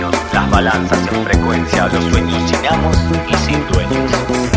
Las 0.00 0.50
balanzas 0.50 0.98
en 1.12 1.24
frecuencia, 1.24 1.88
los 1.88 2.04
sueños 2.04 2.50
sin 2.50 2.66
amos 2.66 2.96
y 3.28 3.34
sin 3.34 3.66
dueños. 3.68 4.55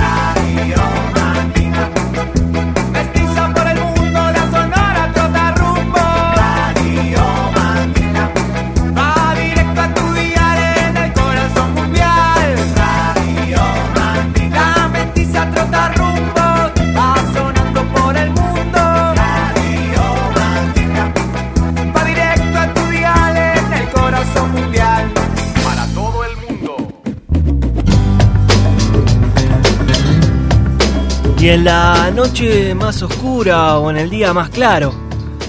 En 31.50 31.64
la 31.64 32.12
noche 32.12 32.76
más 32.76 33.02
oscura 33.02 33.80
o 33.80 33.90
en 33.90 33.98
el 33.98 34.12
día 34.12 34.34
más 34.34 34.50
claro, 34.50 34.94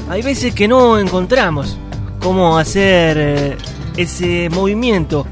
hay 0.09 0.23
veces 0.23 0.55
que 0.55 0.67
no 0.67 0.99
encontramos 0.99 1.77
cómo 2.23 2.57
hacer 2.57 3.19
eh, 3.19 3.57
ese 3.99 4.49
movimiento 4.49 5.27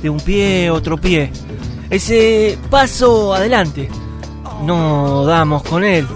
de 0.00 0.08
un 0.08 0.20
pie 0.20 0.70
otro 0.70 0.96
pie, 0.96 1.32
ese 1.90 2.56
paso 2.70 3.34
adelante. 3.34 3.88
No 4.62 5.24
damos 5.24 5.64
con 5.64 5.82
él. 5.82 6.06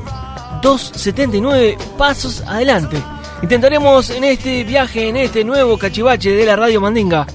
279 0.62 1.76
pasos 1.98 2.44
adelante. 2.46 3.02
Intentaremos 3.42 4.10
en 4.10 4.22
este 4.22 4.62
viaje, 4.62 5.08
en 5.08 5.16
este 5.16 5.42
nuevo 5.42 5.76
cachivache 5.76 6.30
de 6.30 6.46
la 6.46 6.54
Radio 6.54 6.80
Mandinga, 6.80 7.26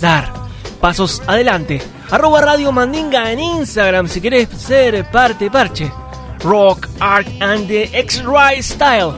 dar 0.00 0.32
pasos 0.80 1.22
adelante. 1.26 1.82
Arroba 2.10 2.40
Radio 2.40 2.72
Mandinga 2.72 3.30
en 3.30 3.38
Instagram 3.38 4.08
si 4.08 4.20
querés 4.20 4.48
ser 4.48 5.08
parte 5.12 5.48
parche. 5.48 5.92
Rock, 6.40 6.88
Art 6.98 7.28
and 7.40 7.68
the 7.68 7.88
X-Ray 7.92 8.60
Style. 8.62 9.12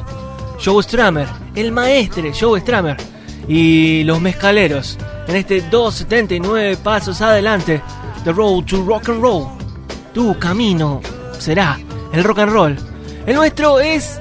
Joe 0.62 0.82
Stramer, 0.82 1.26
el 1.54 1.72
maestre 1.72 2.32
Joe 2.38 2.60
Stramer. 2.60 2.98
Y 3.48 4.04
los 4.04 4.20
mezcaleros 4.20 4.98
en 5.26 5.36
este 5.36 5.62
279 5.62 6.76
pasos 6.82 7.22
adelante. 7.22 7.80
The 8.24 8.32
Road 8.32 8.64
to 8.66 8.84
Rock 8.84 9.08
and 9.08 9.22
Roll. 9.22 9.46
Tu 10.12 10.38
camino 10.38 11.00
será 11.38 11.80
el 12.12 12.22
rock 12.22 12.40
and 12.40 12.52
roll. 12.52 12.76
El 13.24 13.36
nuestro 13.36 13.80
es 13.80 14.18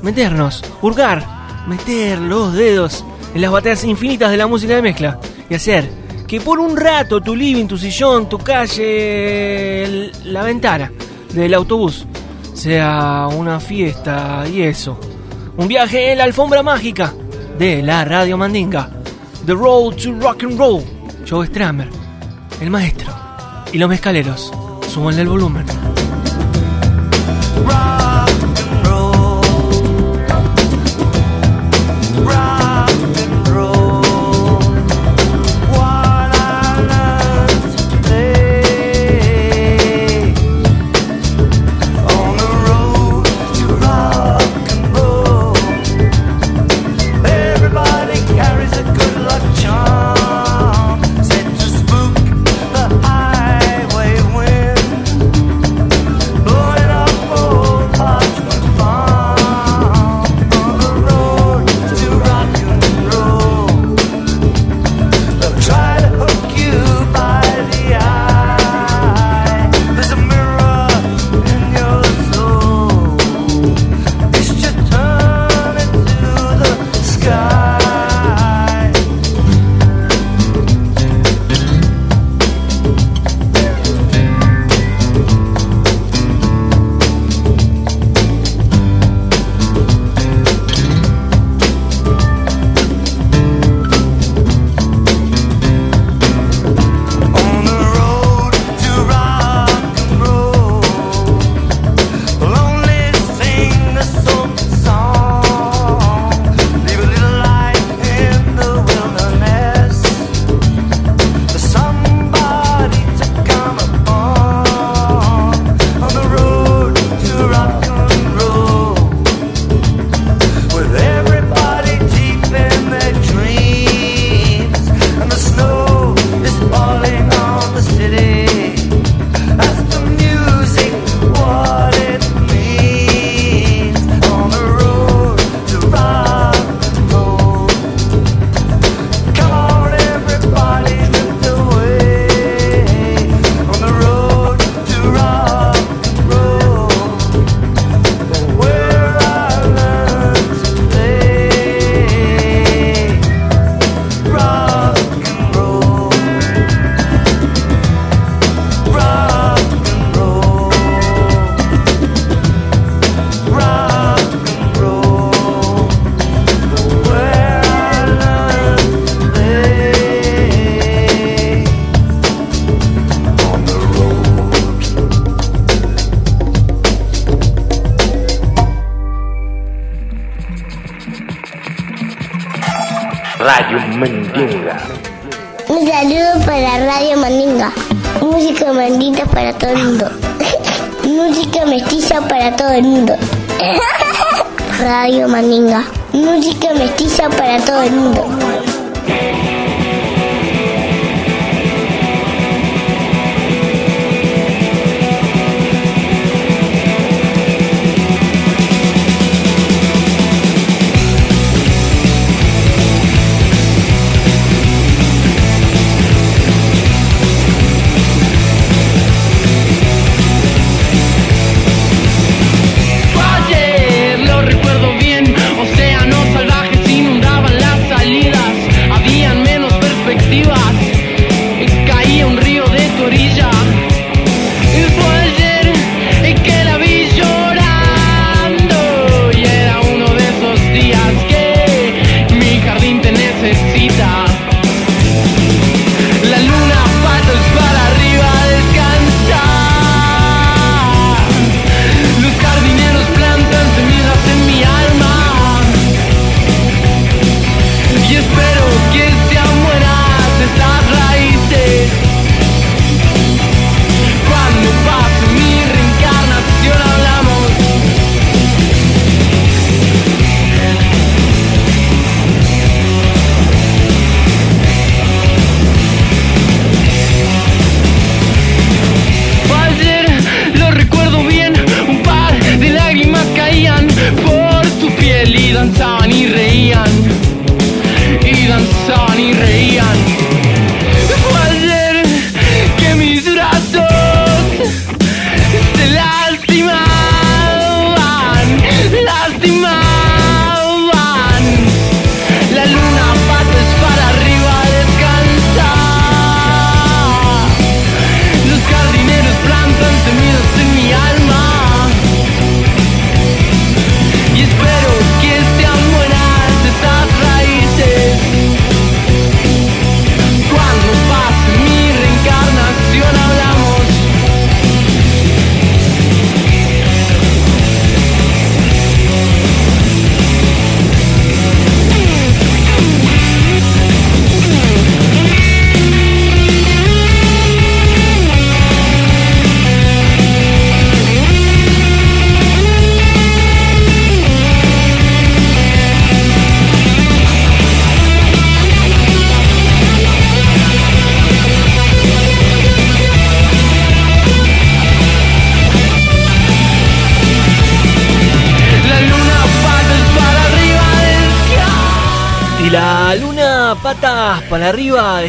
meternos, 0.00 0.62
hurgar, 0.80 1.24
meter 1.66 2.20
los 2.20 2.52
dedos 2.54 3.04
en 3.34 3.42
las 3.42 3.50
batallas 3.50 3.82
infinitas 3.82 4.30
de 4.30 4.36
la 4.36 4.46
música 4.46 4.76
de 4.76 4.82
mezcla 4.82 5.18
y 5.48 5.54
hacer 5.54 5.99
que 6.30 6.40
por 6.40 6.60
un 6.60 6.76
rato 6.76 7.20
tu 7.20 7.34
living, 7.34 7.66
tu 7.66 7.76
sillón, 7.76 8.28
tu 8.28 8.38
calle, 8.38 10.12
la 10.26 10.44
ventana 10.44 10.92
del 11.34 11.52
autobús 11.54 12.06
sea 12.54 13.26
una 13.36 13.58
fiesta 13.58 14.44
y 14.46 14.62
eso. 14.62 14.96
Un 15.56 15.66
viaje 15.66 16.12
en 16.12 16.18
la 16.18 16.24
alfombra 16.24 16.62
mágica 16.62 17.12
de 17.58 17.82
la 17.82 18.04
Radio 18.04 18.38
Mandinga. 18.38 18.88
The 19.44 19.54
Road 19.54 19.96
to 19.96 20.20
Rock 20.20 20.44
and 20.44 20.56
Roll. 20.56 20.84
Joe 21.28 21.48
Stramer, 21.48 21.88
el 22.60 22.70
maestro 22.70 23.12
y 23.72 23.78
los 23.78 23.88
mezcaleros. 23.88 24.52
Suban 24.88 25.18
el 25.18 25.28
volumen. 25.28 25.66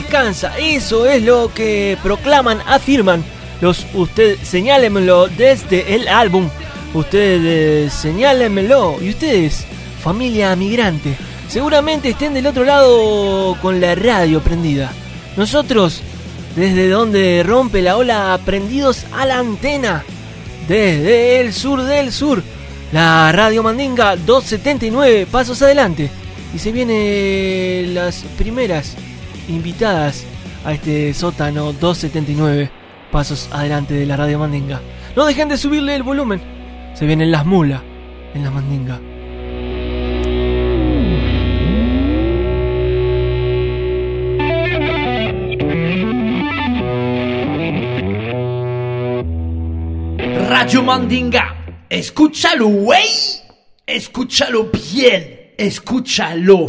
Descansa. 0.02 0.58
Eso 0.58 1.06
es 1.06 1.22
lo 1.24 1.54
que 1.54 1.98
proclaman, 2.02 2.60
afirman 2.68 3.24
los 3.62 3.86
ustedes, 3.94 4.40
señálenmelo 4.48 5.28
desde 5.28 5.96
el 5.96 6.08
álbum. 6.08 6.50
Ustedes 6.94 7.94
señálenmelo. 7.94 8.98
Y 9.02 9.10
ustedes, 9.10 9.66
familia 10.04 10.56
migrante, 10.56 11.16
seguramente 11.48 12.10
estén 12.10 12.34
del 12.34 12.48
otro 12.48 12.64
lado 12.64 13.58
con 13.62 13.80
la 13.80 13.96
radio 13.96 14.42
prendida. 14.42 14.92
Nosotros, 15.38 16.02
desde 16.56 16.90
donde 16.90 17.44
rompe 17.46 17.82
la 17.82 17.98
ola, 17.98 18.40
prendidos 18.44 19.06
a 19.14 19.26
la 19.26 19.38
antena. 19.38 20.04
Desde 20.68 21.42
el 21.42 21.54
sur 21.54 21.84
del 21.84 22.12
sur, 22.12 22.44
la 22.92 23.32
radio 23.32 23.64
Mandinga 23.64 24.16
279, 24.16 25.28
pasos 25.30 25.62
adelante. 25.62 26.10
Y 26.54 26.60
se 26.60 26.72
vienen 26.72 27.94
las 27.96 28.24
primeras 28.38 28.96
invitadas 29.52 30.26
a 30.66 30.74
este 30.74 31.14
sótano 31.14 31.74
279, 31.74 32.72
pasos 33.12 33.50
adelante 33.52 33.94
de 33.94 34.06
la 34.06 34.18
radio 34.18 34.40
Mandinga. 34.40 34.82
No 35.16 35.26
dejen 35.26 35.50
de 35.50 35.58
subirle 35.58 35.96
el 35.96 36.04
volumen. 36.04 36.42
Se 36.94 37.06
vienen 37.06 37.32
las 37.32 37.46
mulas 37.46 37.82
en 38.34 38.44
la 38.44 38.52
Mandinga. 38.52 39.00
Radio 50.50 50.84
Mandinga, 50.84 51.76
escúchalo, 51.90 52.68
güey. 52.68 53.08
Escúchalo 53.86 54.70
bien. 54.94 55.54
Escúchalo. 55.58 56.66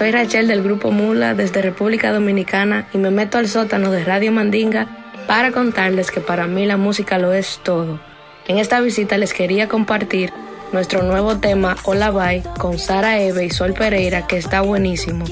Soy 0.00 0.12
Rachel 0.12 0.48
del 0.48 0.62
grupo 0.62 0.92
Mula 0.92 1.34
desde 1.34 1.60
República 1.60 2.10
Dominicana 2.10 2.88
y 2.94 2.96
me 2.96 3.10
meto 3.10 3.36
al 3.36 3.48
sótano 3.48 3.90
de 3.90 4.02
Radio 4.02 4.32
Mandinga 4.32 4.86
para 5.26 5.52
contarles 5.52 6.10
que 6.10 6.22
para 6.22 6.46
mí 6.46 6.64
la 6.64 6.78
música 6.78 7.18
lo 7.18 7.34
es 7.34 7.60
todo. 7.62 8.00
En 8.48 8.56
esta 8.56 8.80
visita 8.80 9.18
les 9.18 9.34
quería 9.34 9.68
compartir 9.68 10.32
nuestro 10.72 11.02
nuevo 11.02 11.36
tema 11.36 11.76
Hola 11.84 12.10
Bye 12.12 12.42
con 12.56 12.78
Sara 12.78 13.20
Eve 13.20 13.44
y 13.44 13.50
Sol 13.50 13.74
Pereira 13.74 14.26
que 14.26 14.38
está 14.38 14.62
buenísimo. 14.62 15.26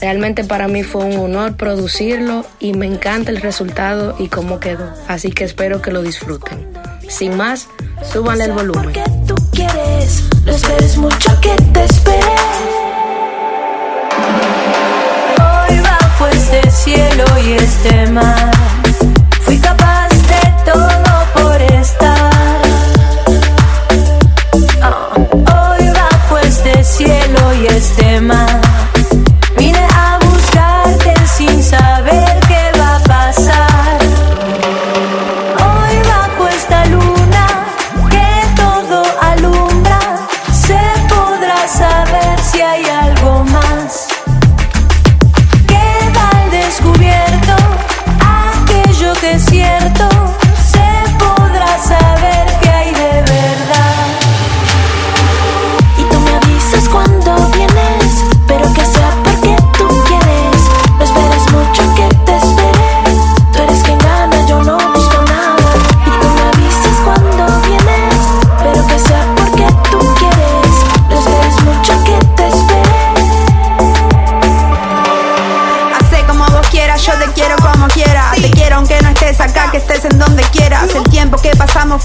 Realmente 0.00 0.42
para 0.42 0.66
mí 0.66 0.82
fue 0.82 1.04
un 1.04 1.16
honor 1.18 1.54
producirlo 1.54 2.44
y 2.58 2.72
me 2.72 2.86
encanta 2.86 3.30
el 3.30 3.40
resultado 3.40 4.16
y 4.18 4.26
cómo 4.26 4.58
quedó. 4.58 4.92
Así 5.06 5.30
que 5.30 5.44
espero 5.44 5.80
que 5.80 5.92
lo 5.92 6.02
disfruten. 6.02 6.66
Sin 7.08 7.36
más, 7.36 7.68
súbanle 8.02 8.46
el 8.46 8.52
volumen. 8.52 8.82
Porque 8.82 9.04
tú 9.28 9.36
quieres, 9.52 10.24
no 10.44 10.50
esperes 10.50 10.96
mucho 10.96 11.40
que 11.40 11.54
te 11.72 11.84
espere. 11.84 12.77
Bajo 16.18 16.32
este 16.32 16.68
cielo 16.68 17.24
y 17.46 17.52
este 17.52 18.06
mar, 18.08 18.50
fui 19.42 19.56
capaz 19.58 20.08
de 20.08 20.72
todo 20.72 21.14
por 21.32 21.62
estar. 21.62 22.60
Oh, 24.82 25.14
hoy 25.30 25.88
bajo 25.90 26.38
este 26.38 26.82
cielo 26.82 27.54
y 27.62 27.66
este 27.66 28.20
mar. 28.20 28.87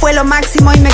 Fue 0.03 0.11
lo 0.11 0.25
máximo 0.25 0.73
y 0.73 0.79
me 0.81 0.92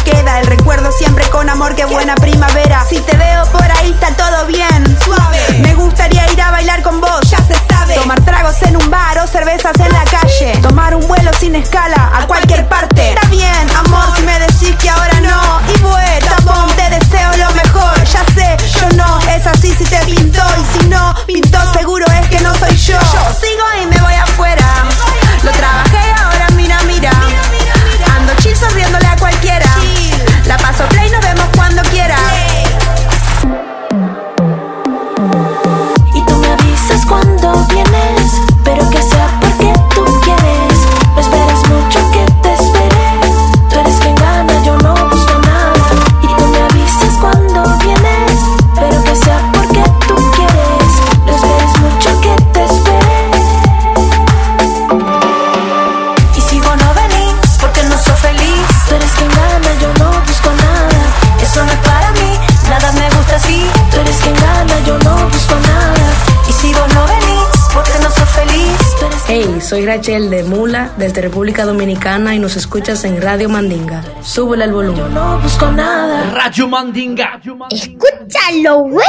soy 69.80 69.86
Rachel 69.86 70.30
de 70.30 70.44
Mula, 70.44 70.92
desde 70.98 71.22
República 71.22 71.64
Dominicana 71.64 72.36
y 72.36 72.40
nos 72.40 72.58
escuchas 72.58 73.06
en 73.06 73.22
Radio 73.22 73.48
Mandinga. 73.48 74.04
Súbele 74.22 74.66
el 74.66 74.74
volumen. 74.74 75.14
no 75.14 75.40
busco 75.40 75.72
nada. 75.72 76.32
Radio 76.32 76.68
Mandinga. 76.68 77.40
Escúchalo, 77.70 78.80
güey. 78.80 79.08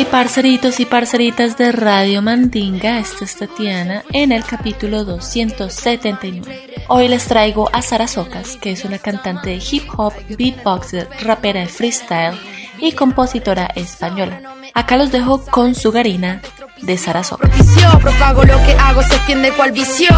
Hey 0.00 0.06
parceritos 0.10 0.80
y 0.80 0.86
parceritas 0.86 1.58
de 1.58 1.72
Radio 1.72 2.22
Mandinga, 2.22 3.00
esta 3.00 3.26
es 3.26 3.36
Tatiana 3.36 4.02
en 4.14 4.32
el 4.32 4.42
capítulo 4.44 5.04
279. 5.04 6.84
Hoy 6.88 7.06
les 7.06 7.26
traigo 7.26 7.68
a 7.70 7.82
Sara 7.82 8.08
Socas, 8.08 8.56
que 8.56 8.70
es 8.70 8.86
una 8.86 8.98
cantante 8.98 9.50
de 9.50 9.56
hip 9.56 9.84
hop, 9.94 10.14
beatboxer, 10.38 11.06
rapera 11.20 11.60
de 11.60 11.66
freestyle 11.66 12.34
y 12.78 12.92
compositora 12.92 13.66
española. 13.74 14.40
Acá 14.72 14.96
los 14.96 15.12
dejo 15.12 15.44
con 15.44 15.74
su 15.74 15.92
garina 15.92 16.40
de 16.82 16.96
Sara. 16.96 17.20
Vicio, 17.20 17.98
propago 17.98 18.44
lo 18.44 18.56
que 18.64 18.72
hago, 18.74 19.02
se 19.02 19.14
extiende 19.14 19.52
cual 19.52 19.72
vicio. 19.72 20.08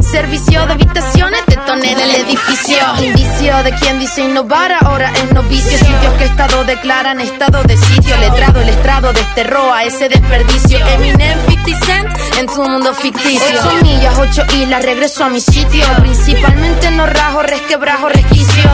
Servicio 0.00 0.66
de 0.66 0.72
habitaciones, 0.72 1.40
detoné 1.46 1.94
del 1.94 2.10
edificio. 2.10 2.78
Indicio 3.02 3.62
de 3.62 3.72
quien 3.74 3.98
dice 3.98 4.22
innovar, 4.22 4.72
ahora 4.80 5.12
es 5.12 5.32
novicio. 5.32 5.78
Sitios 5.78 6.14
que 6.18 6.24
estado 6.24 6.64
declaran 6.64 7.20
estado 7.20 7.62
de 7.62 7.76
sitio. 7.76 8.16
Letrado, 8.16 8.60
el 8.60 8.68
estrado 8.68 9.12
desterró 9.12 9.72
a 9.72 9.84
ese 9.84 10.08
desperdicio. 10.08 10.78
Eminem 10.94 11.38
50 11.48 11.86
Cent 11.86 12.08
en 12.38 12.46
tu 12.46 12.64
mundo 12.64 12.94
ficticio. 12.94 13.60
Ocho 13.60 13.84
millas, 13.84 14.18
ocho 14.18 14.42
islas, 14.56 14.82
regreso 14.82 15.24
a 15.24 15.28
mi 15.28 15.40
sitio. 15.40 15.84
Principalmente 16.00 16.90
no 16.90 17.06
rajo, 17.06 17.42
resquebrajo, 17.42 18.08
resquicio. 18.08 18.70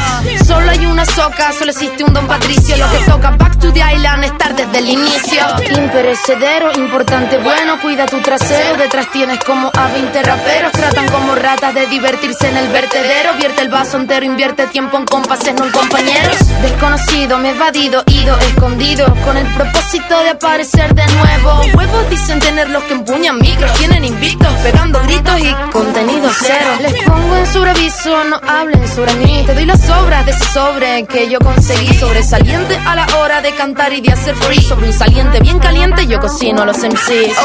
Solo 0.46 0.70
hay 0.70 0.86
una 0.86 1.04
soca, 1.04 1.52
solo 1.52 1.72
existe 1.72 2.04
un 2.04 2.14
don 2.14 2.26
Patricio. 2.26 2.76
Lo 2.76 2.90
que 2.90 2.98
toca 3.04 3.30
back 3.32 3.58
to 3.58 3.72
the 3.72 3.80
island, 3.80 4.24
estar 4.24 4.54
desde 4.54 4.78
el 4.78 4.88
inicio. 4.88 5.42
Imperecedero, 5.76 6.72
importante, 6.76 7.33
bueno, 7.38 7.80
cuida 7.80 8.06
tu 8.06 8.20
trasero. 8.20 8.76
Detrás 8.76 9.10
tienes 9.10 9.38
como 9.44 9.70
a 9.74 9.88
20 9.88 10.22
raperos. 10.22 10.72
Tratan 10.72 11.08
como 11.08 11.34
ratas 11.34 11.74
de 11.74 11.86
divertirse 11.86 12.48
en 12.48 12.56
el 12.56 12.68
vertedero. 12.68 13.34
Vierte 13.34 13.62
el 13.62 13.68
vaso 13.68 13.96
entero, 13.96 14.24
invierte 14.24 14.66
tiempo 14.66 14.96
en 14.96 15.04
compases, 15.04 15.54
no 15.54 15.64
en 15.64 15.72
compañeros. 15.72 16.36
Desconocido, 16.62 17.38
me 17.38 17.50
he 17.50 17.54
evadido, 17.54 18.02
ido, 18.06 18.38
escondido. 18.38 19.06
Con 19.24 19.36
el 19.36 19.46
propósito 19.54 20.18
de 20.22 20.30
aparecer 20.30 20.94
de 20.94 21.06
nuevo. 21.06 21.60
Huevos 21.74 22.10
dicen 22.10 22.38
tener 22.40 22.70
los 22.70 22.82
que 22.84 22.94
empuñan 22.94 23.38
micros. 23.38 23.72
Tienen 23.74 24.04
invictos, 24.04 24.52
pegando 24.62 25.00
gritos 25.02 25.40
y 25.40 25.54
contenido 25.72 26.30
cero. 26.40 26.70
Les 26.80 27.04
pongo 27.04 27.36
en 27.36 27.46
sobreaviso, 27.46 28.24
no 28.24 28.40
hablen 28.46 28.86
sobre 28.88 29.14
mí. 29.14 29.42
Te 29.46 29.54
doy 29.54 29.66
las 29.66 29.88
obras 29.90 30.26
de 30.26 30.32
ese 30.32 30.44
sobre 30.52 31.04
que 31.06 31.28
yo 31.28 31.38
conseguí. 31.38 31.94
Sobresaliente 31.94 32.78
a 32.86 32.94
la 32.94 33.06
hora 33.18 33.40
de 33.40 33.52
cantar 33.52 33.92
y 33.92 34.00
de 34.00 34.12
hacer 34.12 34.34
free. 34.36 34.60
Sobre 34.60 34.88
un 34.88 34.92
saliente 34.92 35.40
bien 35.40 35.58
caliente, 35.58 36.06
yo 36.06 36.20
cocino 36.20 36.64
los 36.64 36.82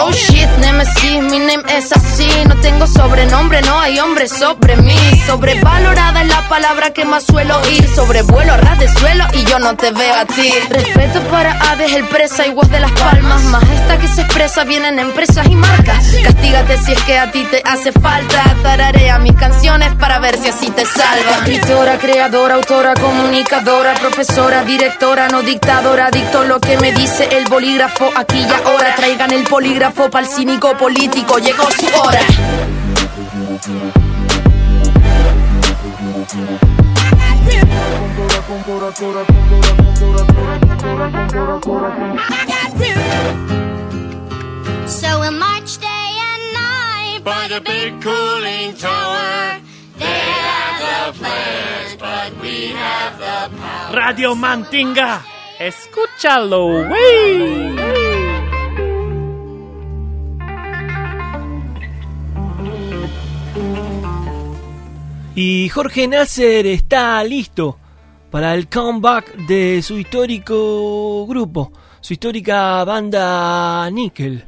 Oh 0.02 0.12
shit, 0.12 0.50
Nemesis, 0.60 1.22
mi 1.24 1.40
name 1.40 1.64
es 1.70 1.92
así. 1.92 2.30
No 2.48 2.56
tengo 2.56 2.86
sobrenombre, 2.88 3.62
no 3.62 3.80
hay 3.80 4.00
hombre 4.00 4.28
sobre 4.28 4.76
mí. 4.78 4.98
Sobrevalorada 5.26 6.22
es 6.22 6.28
la 6.28 6.48
palabra 6.50 6.92
que 6.92 7.06
más 7.06 7.24
suelo 7.24 7.58
oír. 7.62 7.88
Sobrevuelo 7.96 8.54
a 8.54 8.58
ras 8.58 8.80
de 8.80 8.88
suelo 8.90 9.26
y 9.34 9.44
yo 9.46 9.60
no 9.60 9.76
te 9.76 9.92
veo 9.92 10.16
a 10.16 10.26
ti. 10.26 10.52
Respeto 10.70 11.22
para 11.30 11.52
aves, 11.72 11.94
el 11.94 12.06
presa 12.06 12.46
y 12.46 12.52
voz 12.52 12.70
de 12.70 12.80
las 12.80 12.92
palmas. 12.92 13.42
Más 13.44 13.64
esta 13.64 13.98
que 13.98 14.08
se 14.08 14.22
expresa 14.22 14.64
vienen 14.64 15.00
empresas 15.00 15.48
y 15.48 15.56
marcas. 15.56 16.14
Castígate 16.24 16.78
si 16.78 16.92
es 16.92 17.02
que 17.04 17.18
a 17.18 17.32
ti 17.32 17.46
te 17.50 17.62
hace 17.66 17.92
falta. 17.92 18.44
Tararea 18.62 19.18
mis 19.20 19.36
canciones 19.36 19.94
para 19.96 20.20
ver 20.20 20.38
si 20.38 20.50
así 20.50 20.70
te 20.72 20.86
salva. 20.86 21.38
Escritora, 21.38 21.98
creadora, 21.98 22.56
autora, 22.56 22.94
comunicadora, 22.96 23.94
profesora, 23.94 24.64
directora, 24.64 25.30
no 25.30 25.42
dictadora. 25.42 26.12
Dicto 26.12 26.44
lo 26.44 26.60
que 26.60 26.78
me 26.78 26.92
dice 26.92 27.30
el 27.32 27.46
bolígrafo 27.46 28.10
aquí 28.16 28.40
y 28.40 28.52
ahora. 28.66 28.96
Traigan 28.96 29.32
el 29.32 29.44
polígrafo 29.70 30.10
para 30.10 30.26
el 30.26 30.32
cínico 30.32 30.76
político. 30.76 31.38
Llegó 31.38 31.70
su 31.70 31.86
hora. 32.00 32.20
So 44.88 45.20
we'll 45.20 45.32
march 45.32 45.78
day 45.78 46.18
and 46.20 46.54
night 46.54 47.24
by 47.24 47.48
the 47.48 47.62
big 47.62 48.02
cooling 48.02 48.74
tower. 48.76 49.60
They 50.00 50.06
have 50.06 51.14
the 51.14 51.20
players, 51.20 51.96
Y 65.42 65.70
Jorge 65.70 66.06
Nasser 66.06 66.68
está 66.68 67.24
listo 67.24 67.78
para 68.30 68.54
el 68.54 68.68
comeback 68.68 69.38
de 69.48 69.82
su 69.82 69.98
histórico 69.98 71.26
grupo, 71.28 71.72
su 72.02 72.12
histórica 72.12 72.84
banda 72.84 73.90
Nickel, 73.90 74.44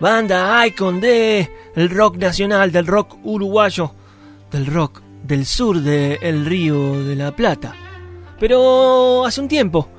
banda 0.00 0.66
icon 0.66 1.02
de 1.02 1.50
el 1.76 1.90
rock 1.90 2.16
nacional, 2.16 2.72
del 2.72 2.86
rock 2.86 3.18
uruguayo, 3.24 3.92
del 4.50 4.64
rock 4.64 5.02
del 5.22 5.44
sur 5.44 5.78
del 5.82 6.46
Río 6.46 7.04
de 7.04 7.14
la 7.14 7.36
Plata. 7.36 7.74
Pero 8.40 9.26
hace 9.26 9.38
un 9.38 9.48
tiempo 9.48 9.90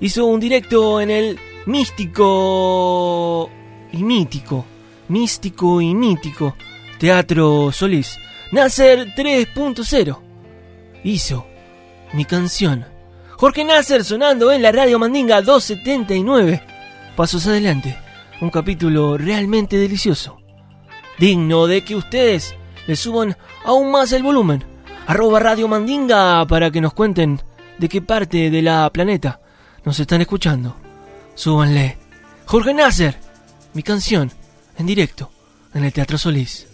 hizo 0.00 0.24
un 0.26 0.38
directo 0.38 1.00
en 1.00 1.10
el 1.10 1.40
místico 1.66 3.50
y 3.92 4.04
mítico, 4.04 4.64
místico 5.08 5.80
y 5.80 5.92
mítico 5.96 6.54
Teatro 7.00 7.72
Solís. 7.72 8.20
Nasser 8.52 9.14
3.0. 9.14 10.18
hizo 11.04 11.46
mi 12.12 12.24
canción. 12.24 12.84
Jorge 13.36 13.64
Nasser 13.64 14.04
sonando 14.04 14.50
en 14.50 14.60
la 14.60 14.72
radio 14.72 14.98
Mandinga 14.98 15.40
279. 15.40 16.60
Pasos 17.14 17.46
adelante, 17.46 17.96
un 18.40 18.50
capítulo 18.50 19.16
realmente 19.16 19.76
delicioso. 19.76 20.38
Digno 21.16 21.68
de 21.68 21.84
que 21.84 21.94
ustedes 21.94 22.56
le 22.88 22.96
suban 22.96 23.36
aún 23.64 23.92
más 23.92 24.10
el 24.10 24.24
volumen. 24.24 24.64
Arroba 25.06 25.38
Radio 25.38 25.68
Mandinga 25.68 26.44
para 26.46 26.72
que 26.72 26.80
nos 26.80 26.92
cuenten 26.92 27.40
de 27.78 27.88
qué 27.88 28.02
parte 28.02 28.50
de 28.50 28.62
la 28.62 28.90
planeta 28.90 29.40
nos 29.84 30.00
están 30.00 30.22
escuchando. 30.22 30.74
Súbanle. 31.36 31.98
Jorge 32.46 32.74
Nasser, 32.74 33.16
mi 33.74 33.84
canción, 33.84 34.32
en 34.76 34.86
directo, 34.86 35.30
en 35.72 35.84
el 35.84 35.92
Teatro 35.92 36.18
Solís. 36.18 36.69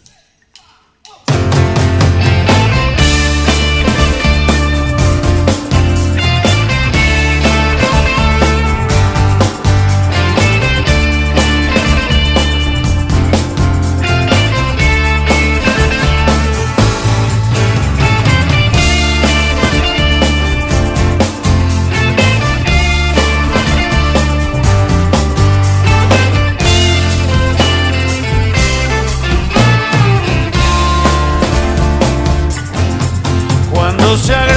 Se 34.19 34.56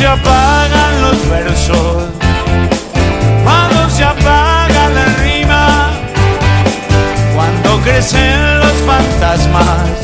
se 0.00 0.06
apagan 0.06 1.02
los 1.02 1.28
versos, 1.28 2.04
cuando 3.44 3.90
se 3.90 4.02
apaga 4.02 4.88
la 4.88 5.04
rima, 5.22 5.90
cuando 7.34 7.78
crecen 7.82 8.60
los 8.60 8.72
fantasmas 8.86 9.99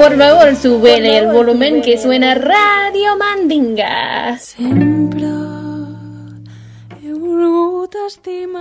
por 0.00 0.16
favor, 0.16 0.56
súbele 0.56 1.18
el 1.18 1.26
volumen 1.26 1.82
que 1.82 1.98
suena 1.98 2.34
Radio 2.34 3.18
Mandinga. 3.18 4.38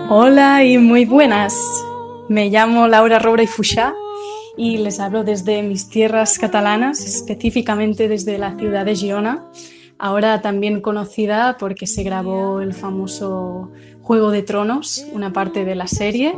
Hola 0.10 0.65
y 0.65 0.78
muy 0.78 1.06
buenas. 1.06 1.56
Me 2.28 2.49
llamo 2.49 2.89
Laura 2.89 3.19
Robre 3.19 3.43
y 3.43 3.47
Fuchá 3.47 3.93
y 4.58 4.80
les 4.80 4.99
hablo 4.99 5.23
desde 5.23 5.63
mis 5.63 5.89
tierras 5.89 6.38
catalanas, 6.38 7.06
específicamente 7.06 8.10
desde 8.10 8.38
la 8.38 8.58
ciudad 8.58 8.84
de 8.84 8.95
Girona, 8.95 9.45
ahora 9.97 10.41
también 10.41 10.82
conocida 10.82 11.56
porque 11.58 11.88
se 11.88 12.04
grabó 12.04 12.60
el 12.60 12.73
famoso 12.73 13.71
Juego 14.10 14.32
de 14.32 14.41
Tronos, 14.41 15.06
una 15.12 15.32
parte 15.32 15.65
de 15.65 15.76
la 15.76 15.86
serie, 15.86 16.34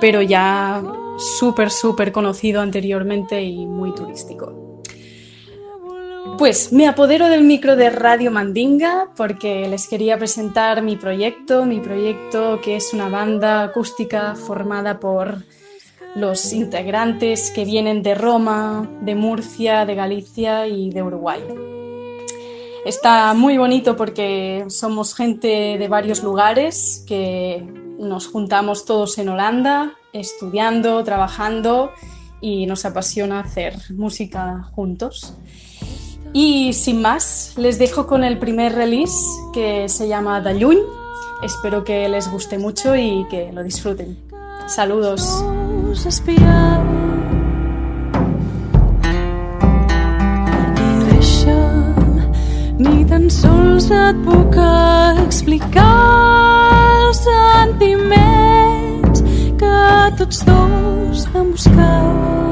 pero 0.00 0.22
ya 0.22 0.80
súper, 1.18 1.72
súper 1.72 2.12
conocido 2.12 2.60
anteriormente 2.60 3.42
y 3.42 3.66
muy 3.66 3.92
turístico. 3.92 4.82
Pues 6.38 6.72
me 6.72 6.86
apodero 6.86 7.28
del 7.28 7.42
micro 7.42 7.74
de 7.74 7.90
Radio 7.90 8.30
Mandinga 8.30 9.08
porque 9.16 9.66
les 9.68 9.88
quería 9.88 10.16
presentar 10.16 10.80
mi 10.80 10.94
proyecto, 10.94 11.64
mi 11.64 11.80
proyecto 11.80 12.60
que 12.62 12.76
es 12.76 12.94
una 12.94 13.08
banda 13.08 13.64
acústica 13.64 14.36
formada 14.36 15.00
por 15.00 15.38
los 16.14 16.52
integrantes 16.52 17.50
que 17.50 17.64
vienen 17.64 18.04
de 18.04 18.14
Roma, 18.14 18.88
de 19.00 19.16
Murcia, 19.16 19.84
de 19.86 19.96
Galicia 19.96 20.68
y 20.68 20.90
de 20.90 21.02
Uruguay. 21.02 21.42
Está 22.84 23.34
muy 23.34 23.58
bonito 23.58 23.96
porque 23.96 24.64
somos 24.68 25.14
gente 25.14 25.76
de 25.78 25.88
varios 25.88 26.22
lugares 26.22 27.04
que 27.06 27.66
nos 27.98 28.28
juntamos 28.28 28.84
todos 28.84 29.18
en 29.18 29.28
Holanda, 29.28 29.94
estudiando, 30.12 31.02
trabajando 31.04 31.92
y 32.40 32.66
nos 32.66 32.84
apasiona 32.84 33.40
hacer 33.40 33.74
música 33.90 34.70
juntos. 34.74 35.34
Y 36.32 36.72
sin 36.72 37.02
más, 37.02 37.54
les 37.56 37.78
dejo 37.78 38.06
con 38.06 38.22
el 38.22 38.38
primer 38.38 38.74
release 38.74 39.24
que 39.52 39.88
se 39.88 40.08
llama 40.08 40.40
Dalluny. 40.40 40.80
Espero 41.42 41.84
que 41.84 42.08
les 42.08 42.30
guste 42.30 42.58
mucho 42.58 42.94
y 42.96 43.26
que 43.30 43.52
lo 43.52 43.62
disfruten. 43.62 44.18
Saludos. 44.66 45.44
Ni 52.78 53.04
tan 53.10 53.26
sols 53.30 53.88
et 53.90 54.18
puc 54.26 54.58
explicar 55.26 55.86
els 57.08 57.22
sentiments 57.28 59.24
que 59.62 59.78
tots 60.20 60.44
dos 60.50 61.26
vam 61.34 61.50
buscar. 61.56 62.47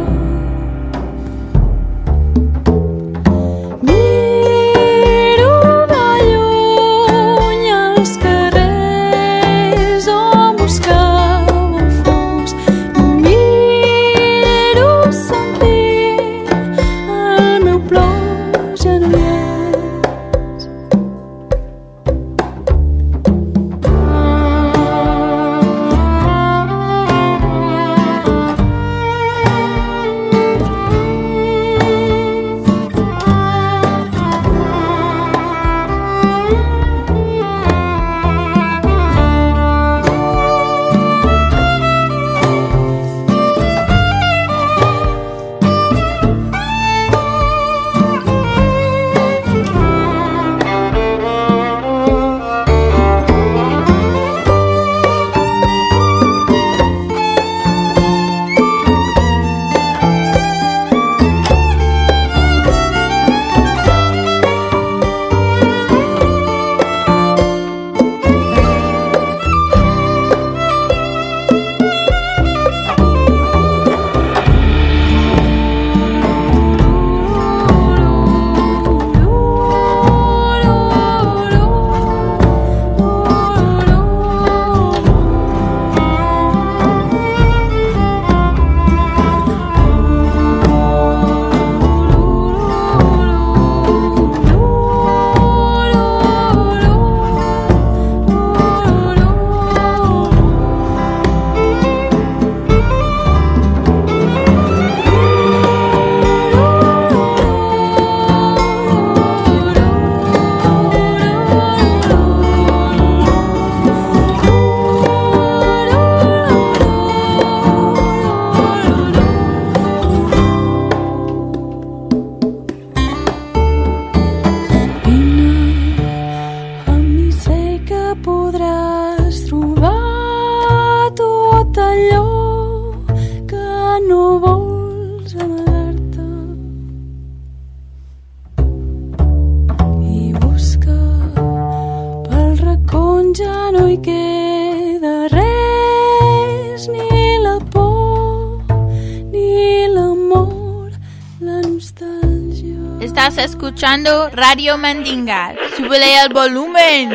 Estás 153.00 153.36
escuchando 153.36 154.30
Radio 154.30 154.78
Mandinga. 154.78 155.54
Súbele 155.76 156.16
al 156.16 156.32
volumen. 156.32 157.10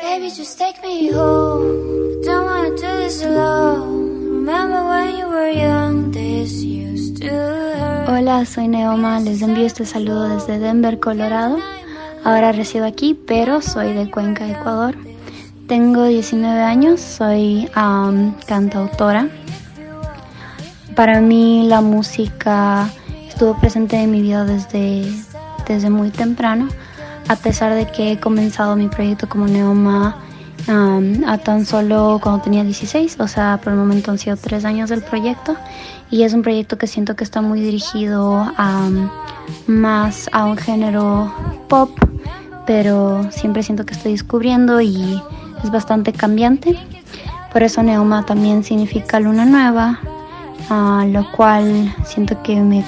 Baby, 0.00 0.30
just 0.30 0.56
take 0.56 0.80
me 0.82 1.10
home. 1.12 2.22
Don't 2.24 2.46
wanna 2.46 2.70
do 2.70 3.02
this 3.02 3.22
alone. 3.24 4.44
Remember 4.46 4.84
when 4.84 5.18
you 5.18 5.26
were 5.28 5.50
young, 5.50 6.12
this 6.12 6.62
used 6.62 7.20
to 7.20 7.28
hurt. 7.28 8.08
Hola, 8.08 8.44
soy 8.46 8.68
Neoma, 8.68 9.18
les 9.18 9.42
envío 9.42 9.66
este 9.66 9.84
saludo 9.84 10.28
desde 10.28 10.60
Denver, 10.60 11.00
Colorado. 11.00 11.58
Ahora 12.24 12.52
resido 12.52 12.86
aquí, 12.86 13.14
pero 13.14 13.60
soy 13.60 13.94
de 13.94 14.08
Cuenca, 14.08 14.48
Ecuador. 14.48 14.96
Tengo 15.66 16.04
19 16.04 16.62
años, 16.62 17.00
soy 17.00 17.68
um, 17.76 18.32
cantautora. 18.46 19.28
Para 20.94 21.20
mí 21.20 21.66
la 21.68 21.80
música 21.80 22.88
estuvo 23.36 23.52
presente 23.60 24.00
en 24.00 24.10
mi 24.10 24.22
vida 24.22 24.46
desde, 24.46 25.04
desde 25.68 25.90
muy 25.90 26.08
temprano, 26.08 26.68
a 27.28 27.36
pesar 27.36 27.74
de 27.74 27.86
que 27.86 28.12
he 28.12 28.18
comenzado 28.18 28.76
mi 28.76 28.88
proyecto 28.88 29.28
como 29.28 29.46
Neoma 29.46 30.16
um, 30.66 31.22
a 31.28 31.36
tan 31.36 31.66
solo 31.66 32.18
cuando 32.22 32.40
tenía 32.40 32.64
16, 32.64 33.18
o 33.20 33.28
sea, 33.28 33.60
por 33.62 33.74
el 33.74 33.78
momento 33.78 34.10
han 34.10 34.16
sido 34.16 34.38
tres 34.38 34.64
años 34.64 34.88
del 34.88 35.02
proyecto 35.02 35.54
y 36.10 36.22
es 36.22 36.32
un 36.32 36.40
proyecto 36.40 36.78
que 36.78 36.86
siento 36.86 37.14
que 37.14 37.24
está 37.24 37.42
muy 37.42 37.60
dirigido 37.60 38.36
a, 38.56 38.88
más 39.66 40.30
a 40.32 40.46
un 40.46 40.56
género 40.56 41.30
pop, 41.68 41.90
pero 42.66 43.30
siempre 43.30 43.62
siento 43.62 43.84
que 43.84 43.92
estoy 43.92 44.12
descubriendo 44.12 44.80
y 44.80 45.22
es 45.62 45.70
bastante 45.70 46.14
cambiante. 46.14 46.78
Por 47.52 47.62
eso 47.62 47.82
Neoma 47.82 48.24
también 48.24 48.64
significa 48.64 49.20
luna 49.20 49.44
nueva, 49.44 50.00
uh, 50.70 51.06
lo 51.06 51.30
cual 51.32 51.94
siento 52.06 52.42
que 52.42 52.62
me, 52.62 52.82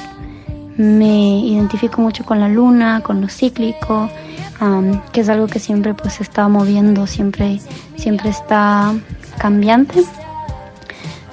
me 0.79 1.41
identifico 1.41 2.01
mucho 2.01 2.25
con 2.25 2.41
la 2.41 2.49
luna, 2.49 3.03
con 3.03 3.21
lo 3.21 3.29
cíclico, 3.29 4.09
um, 4.61 5.01
que 5.13 5.21
es 5.21 5.29
algo 5.29 5.49
que 5.49 5.59
siempre 5.59 5.93
pues 5.93 6.21
está 6.21 6.49
moviendo, 6.49 7.07
siempre, 7.07 7.61
siempre 7.97 8.31
está 8.31 8.95
cambiante. 9.39 10.05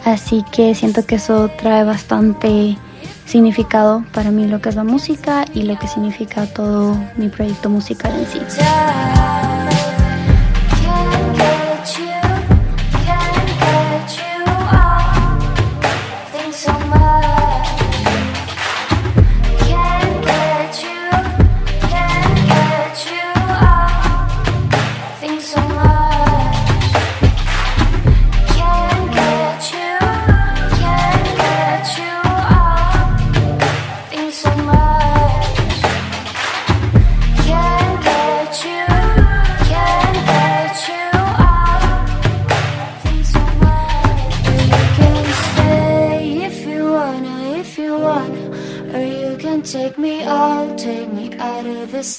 Así 0.03 0.43
que 0.51 0.75
siento 0.75 1.05
que 1.05 1.15
eso 1.15 1.49
trae 1.58 1.84
bastante 1.84 2.77
significado 3.25 4.03
para 4.13 4.31
mí 4.31 4.47
lo 4.47 4.62
que 4.62 4.69
es 4.69 4.75
la 4.75 4.84
música 4.84 5.45
y 5.53 5.63
lo 5.63 5.77
que 5.79 5.88
significa 5.88 6.45
todo 6.47 6.95
mi 7.15 7.29
proyecto 7.29 7.69
musical 7.69 8.12
en 8.17 8.25
sí. 8.27 8.39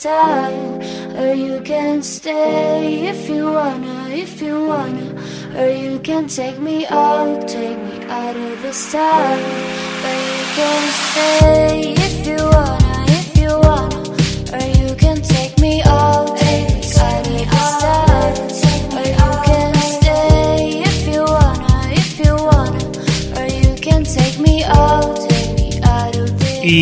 Town. 0.06 0.82
Or 1.20 1.32
you 1.34 1.60
can 1.62 2.02
stay 2.02 3.08
if 3.12 3.28
you 3.28 3.44
wanna, 3.58 4.08
if 4.24 4.40
you 4.40 4.56
wanna, 4.72 5.08
or 5.58 5.70
you 5.84 5.98
can 6.08 6.28
take 6.28 6.58
me 6.60 6.86
out, 6.86 7.48
take 7.48 7.78
me 7.88 7.96
out 8.22 8.36
of 8.36 8.62
this 8.62 8.80
town. 8.92 9.38
Or 10.08 10.16
you 10.30 10.42
can 10.58 10.82
stay 11.02 11.94
if 12.06 12.16
you 12.30 12.42
wanna, 12.54 12.75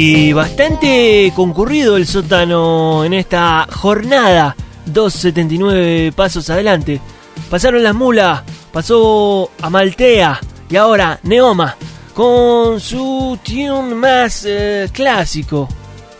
Y 0.06 0.34
bastante 0.34 1.32
concurrido 1.34 1.96
el 1.96 2.06
sótano 2.06 3.06
en 3.06 3.14
esta 3.14 3.66
jornada. 3.72 4.54
279 4.84 6.12
pasos 6.14 6.50
adelante. 6.50 7.00
Pasaron 7.48 7.82
las 7.82 7.94
mulas, 7.94 8.42
pasó 8.70 9.50
Amaltea 9.62 10.38
y 10.68 10.76
ahora 10.76 11.18
Neoma 11.22 11.76
con 12.12 12.80
su 12.80 13.38
tune 13.42 13.94
más 13.94 14.44
eh, 14.46 14.90
clásico. 14.92 15.70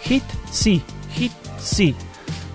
Hit, 0.00 0.24
sí, 0.50 0.82
hit, 1.14 1.32
sí. 1.58 1.94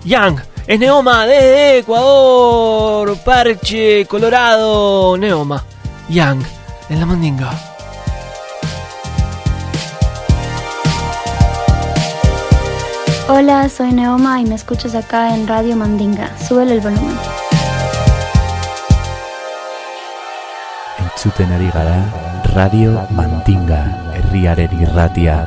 Young 0.04 0.36
es 0.66 0.80
Neoma 0.80 1.26
desde 1.28 1.78
Ecuador, 1.78 3.16
Parche, 3.24 4.04
Colorado, 4.06 5.16
Neoma. 5.16 5.64
Young 6.08 6.42
en 6.88 6.98
la 6.98 7.06
mandinga. 7.06 7.69
Hola, 13.32 13.68
soy 13.68 13.92
Neoma 13.92 14.40
y 14.40 14.44
me 14.44 14.56
escuchas 14.56 14.96
acá 14.96 15.32
en 15.36 15.46
Radio 15.46 15.76
Mandinga. 15.76 16.36
Súbele 16.36 16.74
el 16.74 16.80
volumen. 16.80 17.16
Entzuten 20.98 21.52
ari 21.52 21.70
gara 21.70 22.04
Radio 22.54 23.06
Mandinga 23.10 23.86
herriaren 24.16 24.82
irratia. 24.82 25.46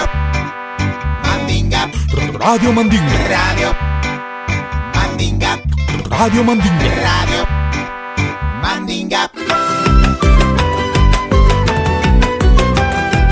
Radio 2.43 2.73
Mandinga. 2.73 3.05
Radio 3.29 3.75
Mandinga. 4.95 5.61
Radio 6.09 6.43
Mandinga. 6.43 6.95
Radio 7.03 7.45
Mandinga. 8.63 9.31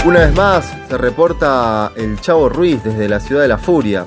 Una 0.06 0.20
vez 0.20 0.36
más 0.36 0.72
se 0.88 0.98
reporta 1.00 1.92
el 1.96 2.22
Chavo 2.22 2.50
Ruiz 2.50 2.84
desde 2.84 3.10
la 3.10 3.20
ciudad 3.20 3.42
de 3.42 3.48
la 3.48 3.58
Furia. 3.58 4.06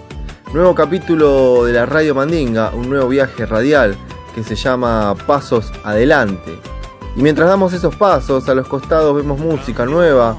Nuevo 0.54 0.72
capítulo 0.72 1.64
de 1.64 1.72
la 1.72 1.84
Radio 1.84 2.14
Mandinga, 2.14 2.70
un 2.72 2.88
nuevo 2.88 3.08
viaje 3.08 3.44
radial 3.44 3.96
que 4.36 4.44
se 4.44 4.54
llama 4.54 5.16
Pasos 5.26 5.72
Adelante. 5.82 6.60
Y 7.16 7.22
mientras 7.22 7.48
damos 7.48 7.72
esos 7.72 7.96
pasos, 7.96 8.48
a 8.48 8.54
los 8.54 8.68
costados 8.68 9.16
vemos 9.16 9.40
música 9.40 9.84
nueva 9.84 10.36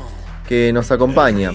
que 0.47 0.71
nos 0.71 0.89
acompaña. 0.89 1.52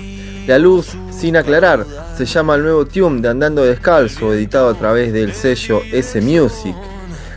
La 0.47 0.59
luz 0.59 0.95
sin 1.11 1.39
aclarar 1.39 1.87
se 2.19 2.27
llama 2.27 2.57
el 2.57 2.63
nuevo 2.63 2.85
tune 2.85 3.21
de 3.21 3.29
Andando 3.29 3.65
Descalzo, 3.65 4.35
editado 4.35 4.71
a 4.71 4.75
través 4.75 5.13
del 5.13 5.33
sello 5.33 5.83
S 5.93 6.21
Music. 6.21 6.75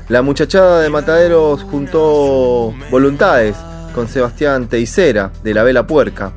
La 0.09 0.23
muchachada 0.23 0.81
de 0.81 0.89
Mataderos 0.89 1.61
juntó 1.61 2.73
voluntades 2.89 3.55
con 3.93 4.07
Sebastián 4.07 4.67
Teicera 4.67 5.31
de 5.43 5.53
la 5.53 5.61
Vela 5.61 5.85
Puerca. 5.85 6.31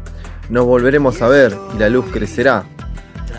Nos 0.51 0.67
volveremos 0.67 1.23
a 1.23 1.29
ver 1.29 1.57
y 1.75 1.79
la 1.79 1.89
luz 1.89 2.05
crecerá. 2.13 2.65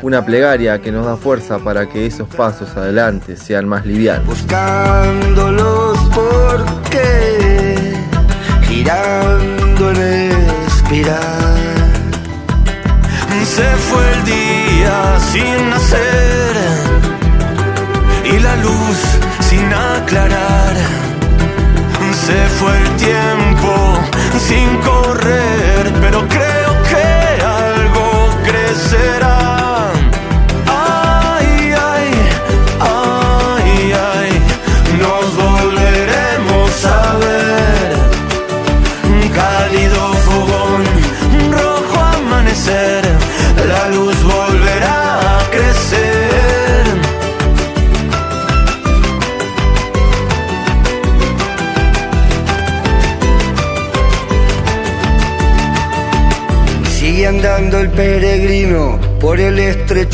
Una 0.01 0.25
plegaria 0.25 0.81
que 0.81 0.91
nos 0.91 1.05
da 1.05 1.17
fuerza 1.17 1.59
para 1.59 1.87
que 1.87 2.07
esos 2.07 2.27
pasos 2.27 2.75
adelante 2.75 3.37
sean 3.37 3.67
más 3.67 3.85
livianos. 3.85 4.25
buscando 4.25 5.51
los 5.51 5.99
por 6.15 6.65
qué, 6.89 7.93
girando 8.63 9.91
espiral. 9.91 11.54
Se 13.55 13.63
fue 13.63 14.11
el 14.11 14.23
día 14.25 15.17
sin 15.17 15.69
nacer, 15.69 16.04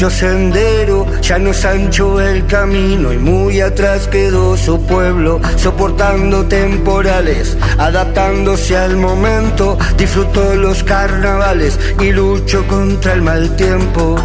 estrecho 0.02 0.10
sendero, 0.10 1.06
ya 1.22 1.38
no 1.38 1.52
es 1.52 1.64
ancho 1.64 2.20
el 2.20 2.48
camino 2.48 3.14
y 3.14 3.18
muy 3.18 3.62
atrás 3.62 4.08
quedó 4.08 4.58
su 4.58 4.82
pueblo, 4.86 5.40
soportando 5.58 6.44
temporales, 6.48 7.56
adaptándose 7.78 8.76
al 8.78 8.98
momento, 8.98 9.78
disfrutó 9.98 10.56
los 10.56 10.84
carnavales 10.84 11.78
y 12.00 12.12
luchó 12.12 12.66
contra 12.68 13.14
el 13.14 13.22
mal 13.22 13.56
tiempo. 13.56 14.16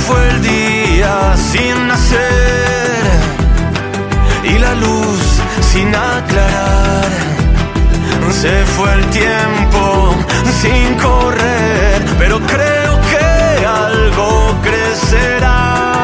Fue 0.06 0.28
el 0.28 0.42
día 0.42 1.36
sin 1.36 1.88
nacer 1.88 2.20
y 4.44 4.58
la 4.58 4.74
luz 4.74 5.24
sin 5.72 5.88
aclarar. 5.94 7.10
Se 8.30 8.64
fue 8.76 8.92
el 8.92 9.04
tiempo 9.06 10.14
sin 10.60 10.94
correr, 10.96 12.02
pero 12.18 12.38
creo 12.40 13.00
que 13.10 13.66
algo 13.66 14.54
crecerá. 14.62 15.95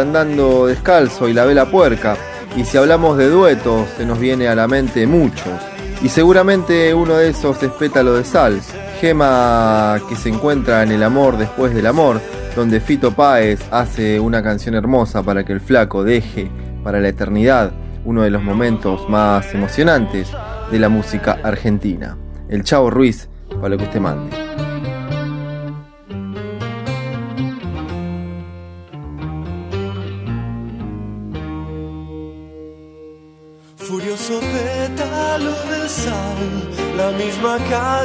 Andando 0.00 0.66
Descalzo 0.66 1.28
y 1.28 1.32
La 1.32 1.44
Vela 1.44 1.70
Puerca. 1.70 2.16
Y 2.56 2.64
si 2.64 2.76
hablamos 2.76 3.16
de 3.16 3.28
duetos, 3.28 3.88
se 3.96 4.04
nos 4.04 4.18
viene 4.18 4.48
a 4.48 4.54
la 4.54 4.66
mente 4.66 5.06
muchos. 5.06 5.52
Y 6.02 6.08
seguramente 6.08 6.92
uno 6.94 7.16
de 7.16 7.28
esos 7.28 7.62
es 7.62 7.70
Pétalo 7.72 8.14
de 8.14 8.24
Sal, 8.24 8.60
gema 9.00 10.00
que 10.08 10.16
se 10.16 10.30
encuentra 10.30 10.82
en 10.82 10.92
El 10.92 11.02
Amor 11.02 11.36
después 11.36 11.74
del 11.74 11.86
amor, 11.86 12.20
donde 12.56 12.80
Fito 12.80 13.12
Páez 13.12 13.60
hace 13.70 14.18
una 14.18 14.42
canción 14.42 14.74
hermosa 14.74 15.22
para 15.22 15.44
que 15.44 15.52
el 15.52 15.60
flaco 15.60 16.02
deje 16.02 16.50
para 16.82 17.00
la 17.00 17.08
eternidad 17.08 17.72
uno 18.04 18.22
de 18.22 18.30
los 18.30 18.42
momentos 18.42 19.08
más 19.08 19.54
emocionantes 19.54 20.30
de 20.70 20.78
la 20.78 20.88
música 20.88 21.38
argentina. 21.42 22.16
El 22.48 22.64
Chavo 22.64 22.90
Ruiz, 22.90 23.28
para 23.48 23.68
lo 23.68 23.78
que 23.78 23.84
usted 23.84 24.00
mande. 24.00 24.69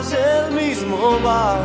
El 0.03 0.51
mismo 0.51 1.19
bar. 1.23 1.59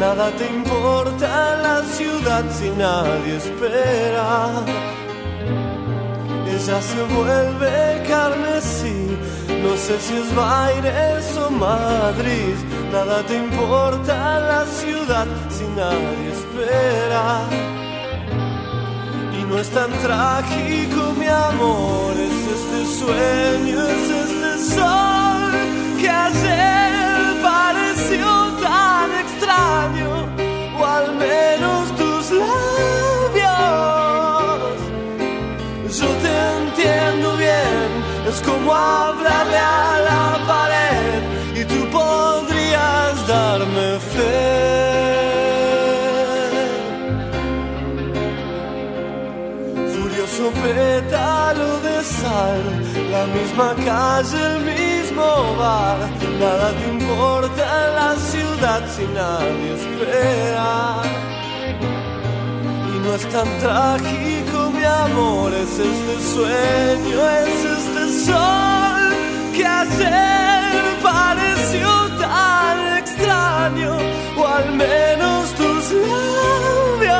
Nada 0.00 0.30
te 0.32 0.46
importa 0.46 1.56
la 1.62 1.82
ciudad 1.82 2.44
si 2.50 2.70
nadie 2.70 3.36
espera. 3.36 4.64
Ella 6.48 6.80
se 6.82 7.02
vuelve 7.14 8.02
carmesí, 8.08 9.16
no 9.62 9.76
sé 9.76 10.00
si 10.00 10.14
es 10.14 10.34
Baires 10.34 11.36
o 11.36 11.50
Madrid. 11.50 12.56
Nada 12.92 13.22
te 13.24 13.36
importa 13.36 14.40
la 14.40 14.64
ciudad 14.66 15.26
si 15.50 15.64
nadie 15.76 16.32
espera. 16.38 17.42
Y 19.38 19.44
no 19.44 19.58
es 19.58 19.68
tan 19.70 19.90
trágico, 20.04 21.12
mi 21.18 21.26
amor, 21.26 22.14
es 22.28 22.38
este 22.56 22.80
sueño, 23.00 23.82
es 23.82 24.10
este 24.24 24.74
sol 24.74 25.52
que 26.00 26.08
ayer 26.08 27.05
pareció 27.46 28.28
tan 28.68 29.08
extraño, 29.24 30.10
o 30.78 30.80
al 30.98 31.08
menos 31.24 31.82
tus 32.00 32.24
labios. 32.44 33.46
Yo 35.98 36.08
te 36.24 36.34
entiendo 36.60 37.28
bien, 37.46 37.88
es 38.30 38.38
como 38.48 38.68
hablarle 38.74 39.58
a 39.58 39.90
la 40.08 40.24
pared 40.52 41.20
y 41.60 41.62
tú 41.72 41.80
podrías 41.98 43.12
darme 43.34 43.88
fe. 44.12 44.66
Furioso 49.94 50.44
pétalo 50.64 51.68
de 51.86 51.96
sal, 52.18 52.62
la 53.14 53.24
misma 53.36 53.68
calle, 53.88 54.38
el 54.50 54.58
mismo 54.72 55.26
bar. 55.60 56.25
Nada 56.40 56.70
te 56.72 56.86
importa 56.88 57.64
en 57.86 57.94
la 57.94 58.14
ciudad 58.16 58.82
si 58.94 59.04
nadie 59.14 59.72
espera. 59.74 61.02
Y 62.92 62.98
no 62.98 63.14
es 63.14 63.26
tan 63.30 63.48
trágico, 63.58 64.70
mi 64.70 64.84
amor, 64.84 65.54
es 65.54 65.78
este 65.78 66.14
sueño, 66.34 67.16
es 67.42 67.64
este 67.78 68.04
sol 68.26 69.14
que 69.54 69.64
ayer 69.64 70.62
pareció 71.02 71.88
tan 72.20 72.98
extraño, 72.98 73.96
o 74.36 74.46
al 74.46 74.74
menos 74.74 75.50
tus 75.52 75.92
labios. 77.00 77.16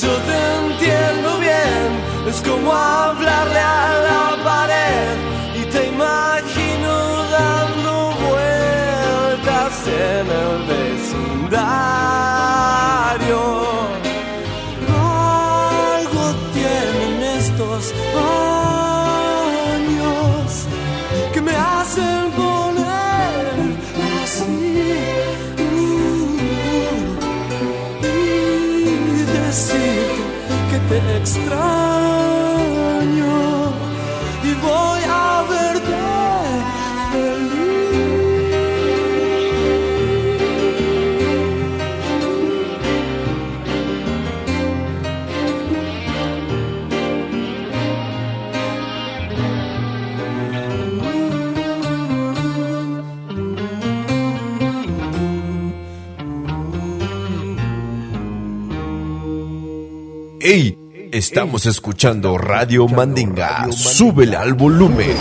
Yo 0.00 0.14
te 0.28 0.38
entiendo 0.64 1.28
bien, 1.38 1.88
es 2.28 2.40
como 2.40 2.72
hablarle 2.72 3.58
a 3.58 3.88
la 4.08 4.42
pared 4.42 5.16
y 5.60 5.64
te 5.66 5.88
imagino 5.88 6.31
en 10.22 10.30
el 10.30 10.58
vecindario. 10.72 11.62
Algo 14.88 16.24
tienen 16.54 17.14
estos 17.38 17.82
años 19.74 20.44
que 21.32 21.40
me 21.40 21.54
hacen 21.56 22.22
poner 22.36 23.44
así. 24.22 24.64
uh, 25.58 26.38
y 28.04 29.24
decirte 29.38 30.54
que 30.70 30.78
te 30.88 30.98
extraño 31.18 32.11
¡Ey! 60.44 60.76
Estamos 61.12 61.66
escuchando 61.66 62.36
Radio 62.36 62.88
Mandinga. 62.88 63.70
Súbele 63.70 64.36
al 64.36 64.54
volumen. 64.54 65.14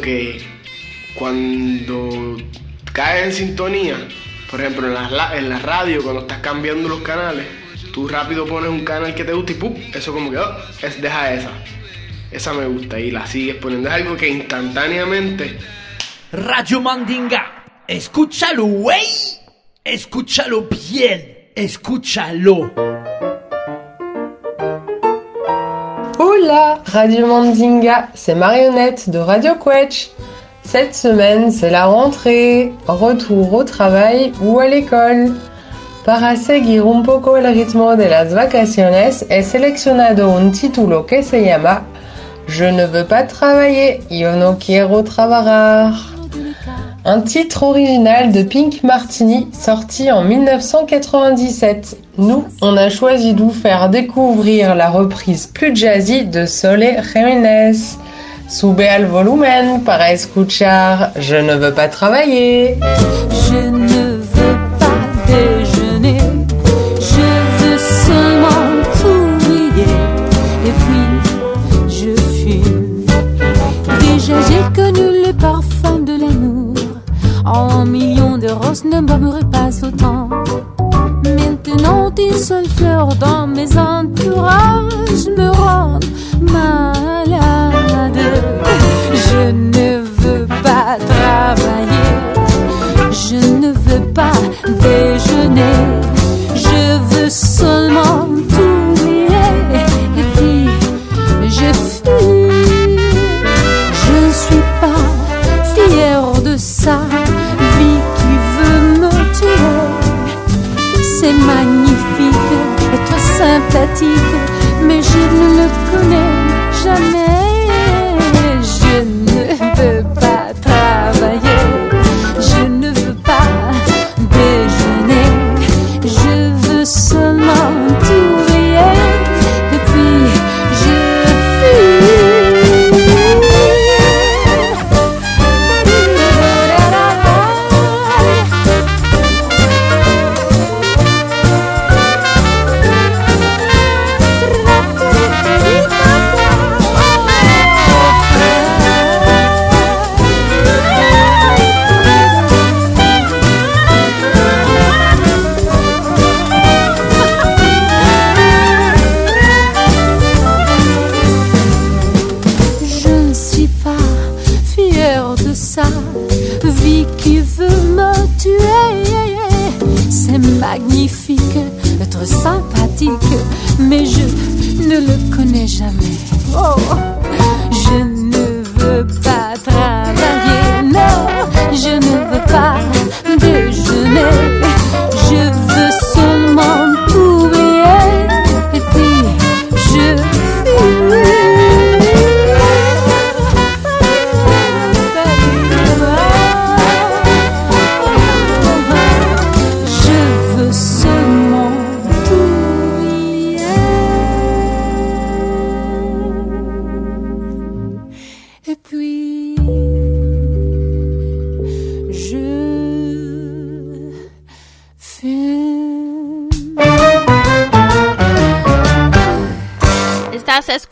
Que 0.00 0.40
cuando 1.14 2.36
cae 2.92 3.24
en 3.24 3.32
sintonía, 3.32 3.96
por 4.50 4.60
ejemplo 4.60 4.86
en 4.86 4.94
la, 4.94 5.36
en 5.36 5.48
la 5.48 5.58
radio, 5.58 6.02
cuando 6.02 6.22
estás 6.22 6.38
cambiando 6.38 6.88
los 6.88 7.00
canales, 7.00 7.46
tú 7.92 8.08
rápido 8.08 8.46
pones 8.46 8.70
un 8.70 8.84
canal 8.84 9.14
que 9.14 9.24
te 9.24 9.32
gusta 9.32 9.52
y 9.52 9.54
¡pum! 9.56 9.74
Eso 9.94 10.12
como 10.12 10.30
que, 10.30 10.38
oh, 10.38 10.56
es, 10.82 11.00
deja 11.00 11.32
esa. 11.32 11.50
Esa 12.30 12.52
me 12.52 12.66
gusta 12.66 13.00
y 13.00 13.10
la 13.10 13.26
sigues 13.26 13.56
poniendo. 13.56 13.88
Es 13.88 13.94
algo 13.94 14.16
que 14.16 14.28
instantáneamente 14.28 15.58
Radio 16.30 16.82
Mandinga, 16.82 17.82
escúchalo, 17.86 18.64
güey. 18.66 19.06
Escúchalo 19.82 20.68
bien, 20.68 21.52
escúchalo. 21.54 22.97
Hola, 26.40 26.78
Radio 26.84 27.26
Mandinga, 27.26 28.08
c'est 28.14 28.34
Marionnette 28.34 29.10
de 29.10 29.18
Radio 29.18 29.54
Quetch. 29.54 30.10
Cette 30.62 30.94
semaine, 30.94 31.50
c'est 31.50 31.70
la 31.70 31.86
rentrée, 31.86 32.72
retour 32.86 33.52
au 33.54 33.64
travail 33.64 34.32
ou 34.40 34.58
à 34.60 34.66
l'école. 34.66 35.34
Para 36.04 36.36
seguir 36.36 36.86
un 36.86 37.02
poco 37.02 37.36
el 37.36 37.46
ritmo 37.46 37.96
de 37.96 38.04
las 38.04 38.32
vacaciones, 38.34 39.26
he 39.30 39.42
seleccionado 39.42 40.30
un 40.30 40.50
título 40.52 41.06
que 41.06 41.22
se 41.22 41.42
llama 41.42 41.82
Je 42.46 42.64
ne 42.64 42.86
veux 42.86 43.06
pas 43.06 43.24
travailler, 43.24 44.00
yo 44.10 44.36
no 44.36 44.58
quiero 44.58 45.02
trabajar. 45.02 45.92
Un 47.10 47.22
titre 47.22 47.62
original 47.62 48.32
de 48.32 48.42
Pink 48.42 48.82
Martini 48.82 49.48
sorti 49.58 50.12
en 50.12 50.24
1997. 50.24 51.96
Nous, 52.18 52.44
on 52.60 52.76
a 52.76 52.90
choisi 52.90 53.32
de 53.32 53.40
vous 53.40 53.50
faire 53.50 53.88
découvrir 53.88 54.74
la 54.74 54.90
reprise 54.90 55.46
plus 55.46 55.74
jazzy 55.74 56.26
de 56.26 56.44
Sole 56.44 56.84
Jiménez. 57.10 57.72
Sube 58.46 58.82
al 58.82 59.06
volumen 59.06 59.80
para 59.86 60.12
escuchar 60.12 61.12
Je 61.16 61.36
ne 61.36 61.54
veux 61.54 61.72
pas 61.72 61.88
travailler. 61.88 62.76
Je 63.50 63.56
ne 63.56 64.17
ne 78.84 79.00
m'aimerait 79.00 79.48
pas 79.50 79.70
autant. 79.82 80.28
Maintenant 81.24 82.12
une 82.18 82.32
seule 82.32 82.68
fleur 82.68 83.08
dans 83.16 83.46
mes 83.46 83.76
entourages 83.76 85.28
me 85.36 85.50
rend 85.50 85.98
malade. 86.40 88.18
Je 89.14 89.50
ne 89.50 90.02
veux 90.20 90.46
pas 90.62 90.96
travailler. 90.98 92.18
Je 93.10 93.36
ne 93.36 93.72
veux 93.72 94.04
pas 94.12 94.32
déjeuner, 94.64 95.76
je 96.54 96.98
veux 97.10 97.30
seulement 97.30 97.87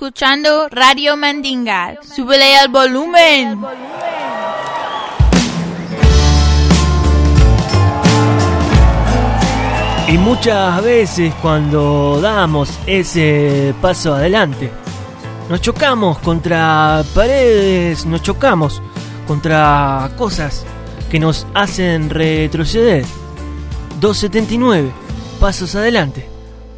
escuchando 0.06 0.68
Radio 0.68 1.16
Mandinga. 1.16 1.98
Súbele 2.00 2.54
al 2.54 2.68
volumen. 2.68 3.60
Y 10.06 10.18
muchas 10.18 10.80
veces 10.84 11.34
cuando 11.42 12.20
damos 12.20 12.70
ese 12.86 13.74
paso 13.82 14.14
adelante, 14.14 14.70
nos 15.50 15.60
chocamos 15.60 16.18
contra 16.18 17.02
paredes, 17.12 18.06
nos 18.06 18.22
chocamos 18.22 18.80
contra 19.26 20.08
cosas 20.16 20.64
que 21.10 21.18
nos 21.18 21.48
hacen 21.52 22.10
retroceder. 22.10 23.04
279, 23.98 24.88
pasos 25.40 25.74
adelante. 25.74 26.28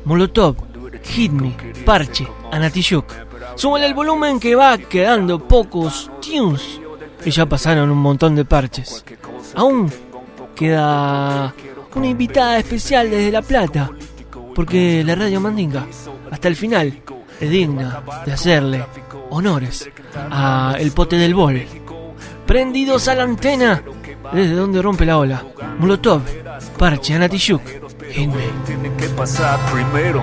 Molotov, 0.07 0.57
Hit 1.05 1.33
Me, 1.33 1.55
Parche, 1.85 2.27
Anatiyuk. 2.53 3.07
Súmale 3.55 3.87
el 3.87 3.95
volumen 3.95 4.39
que 4.39 4.55
va 4.55 4.79
quedando 4.79 5.39
pocos 5.47 6.11
tunes. 6.21 6.81
Y 7.25 7.31
ya 7.31 7.47
pasaron 7.47 7.91
un 7.91 7.99
montón 7.99 8.35
de 8.37 8.45
parches. 8.45 9.05
Aún 9.55 9.93
queda 10.55 11.53
una 11.95 12.07
invitada 12.07 12.59
especial 12.59 13.11
desde 13.11 13.33
La 13.33 13.43
Plata. 13.43 13.91
Porque 14.55 15.03
la 15.05 15.15
radio 15.15 15.41
Mandinga, 15.41 15.87
hasta 16.31 16.49
el 16.49 16.57
final, 16.57 17.03
es 17.41 17.51
digna 17.51 18.03
de 18.25 18.33
hacerle 18.33 18.85
honores 19.31 19.89
a 20.31 20.77
el 20.79 20.93
pote 20.93 21.17
del 21.17 21.35
bol. 21.35 21.63
Prendidos 22.47 23.09
a 23.09 23.15
la 23.15 23.25
antena, 23.25 23.83
desde 24.33 24.55
donde 24.55 24.83
rompe 24.83 25.05
la 25.05 25.19
ola. 25.19 25.45
Molotov, 25.79 26.23
Parche, 26.77 27.15
Anatishuk, 27.15 27.63
Hitme. 28.11 28.43
tiene 28.67 28.93
que 28.97 29.09
pasar 29.11 29.59
primero. 29.71 30.23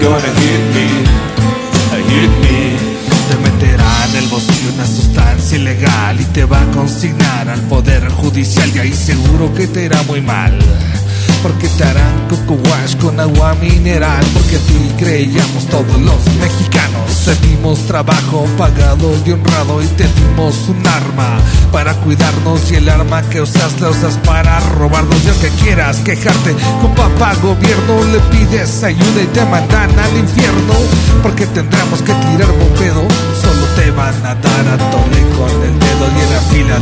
me 0.00 0.38
Hit 2.08 2.30
me 2.42 2.76
Te 3.28 3.36
meterá 3.42 4.06
en 4.10 4.16
el 4.16 4.28
bolsillo 4.28 4.72
una 4.74 4.86
sustancia 4.86 5.58
ilegal 5.58 6.20
y 6.20 6.24
te 6.26 6.44
va 6.44 6.60
a 6.60 6.70
consignar 6.72 7.48
al 7.48 7.60
poder 7.62 8.08
judicial 8.10 8.70
y 8.74 8.78
ahí 8.78 8.92
seguro 8.92 9.52
que 9.54 9.66
te 9.66 9.84
irá 9.84 10.02
muy 10.02 10.20
mal. 10.20 10.58
Porque 11.42 11.68
te 11.68 11.84
harán 11.84 12.28
coco 12.28 12.54
wash 12.54 12.96
con 12.96 13.18
agua 13.20 13.54
mineral 13.54 14.24
Porque 14.32 14.56
a 14.56 14.58
ti 14.60 14.92
creíamos 14.98 15.66
todos 15.66 16.00
los 16.00 16.24
mexicanos. 16.40 17.24
Te 17.24 17.34
dimos 17.46 17.80
trabajo 17.86 18.46
pagado 18.56 19.12
y 19.24 19.32
honrado 19.32 19.82
Y 19.82 19.86
te 19.88 20.04
dimos 20.04 20.68
un 20.68 20.86
arma 20.86 21.38
para 21.72 21.94
cuidarnos 21.94 22.70
Y 22.70 22.76
el 22.76 22.88
arma 22.88 23.22
que 23.28 23.40
usas 23.40 23.80
la 23.80 23.90
usas 23.90 24.16
para 24.18 24.60
robarnos. 24.60 25.24
Y 25.24 25.28
aunque 25.28 25.48
quieras 25.62 25.98
quejarte 25.98 26.54
con 26.80 26.94
papá 26.94 27.34
gobierno 27.42 28.04
Le 28.12 28.20
pides 28.30 28.82
ayuda 28.82 29.22
y 29.22 29.26
te 29.26 29.44
mandan 29.44 29.98
al 29.98 30.16
infierno 30.16 30.74
Porque 31.22 31.46
tendremos 31.46 32.00
que 32.02 32.12
tirar 32.12 32.50
bombedo 32.52 33.02
Solo 33.40 33.66
te 33.76 33.90
van 33.90 34.14
a 34.24 34.34
dar 34.34 34.68
a 34.68 34.90
tole 34.90 35.22
con 35.36 35.50
el 35.62 35.78
dedo 35.78 36.06
Y 36.16 36.20
en 36.20 36.32
la 36.32 36.40
fila 36.50 36.78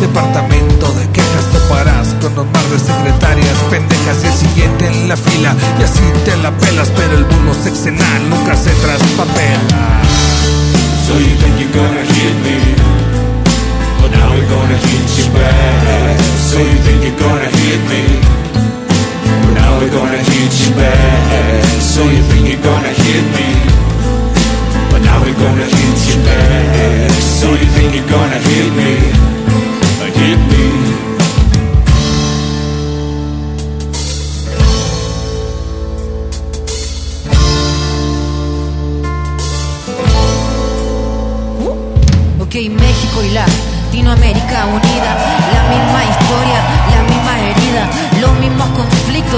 departamento 0.00 0.92
de 0.94 1.08
quejas 1.10 1.44
toparás 1.52 2.14
Con 2.20 2.38
un 2.38 2.52
mar 2.52 2.64
de 2.70 2.78
secretarias 2.78 3.58
pendejas 3.70 4.22
y 4.22 4.26
el 4.26 4.32
siguiente 4.32 4.86
en 4.86 5.08
la 5.08 5.16
fila 5.16 5.54
Y 5.78 5.82
así 5.82 6.00
te 6.24 6.36
la 6.38 6.50
pelas 6.52 6.88
pero 6.96 7.18
el 7.18 7.24
bulo 7.24 7.54
sexenal 7.54 8.30
nunca 8.30 8.56
se 8.56 8.70
traspapela. 8.70 10.02
So 11.06 11.14
you 11.14 11.34
think 11.40 11.58
you're 11.58 11.72
gonna 11.72 12.04
hit 12.04 12.36
me. 12.44 12.58
But 14.00 14.10
now 14.12 14.30
we're 14.30 14.48
gonna 14.48 14.76
hit 14.76 15.08
you 15.18 15.26
back 15.32 16.20
So 16.50 16.58
you 16.58 16.78
think 16.84 17.02
you're 17.02 17.18
gonna 17.18 17.48
hit 17.48 17.80
me. 17.90 18.04
But 19.42 19.54
now 19.54 19.78
we're 19.78 19.90
gonna 19.90 20.22
hit 20.22 20.52
you 20.62 20.74
back 20.76 21.64
So 21.80 22.02
you 22.04 22.22
think 22.30 22.48
you're 22.48 22.62
gonna 22.62 22.92
hit 22.92 23.24
me. 23.36 23.48
But 24.90 25.00
now 25.02 25.18
we're 25.24 25.34
gonna 25.34 25.64
hit 25.64 25.98
you 26.08 26.18
back 26.22 27.10
So 27.40 27.50
you 27.50 27.68
think 27.74 27.94
you're 27.94 28.10
gonna 28.10 28.38
hit 28.38 28.72
me 28.76 29.37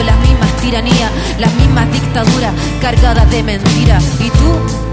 las 0.05 0.17
mismas 0.21 0.57
tiranías, 0.57 1.11
las 1.39 1.53
mismas 1.55 1.93
dictaduras 1.93 2.55
cargadas 2.81 3.31
de 3.31 3.43
mentiras. 3.43 4.05
¿Y 4.21 4.31
tú? 4.31 4.90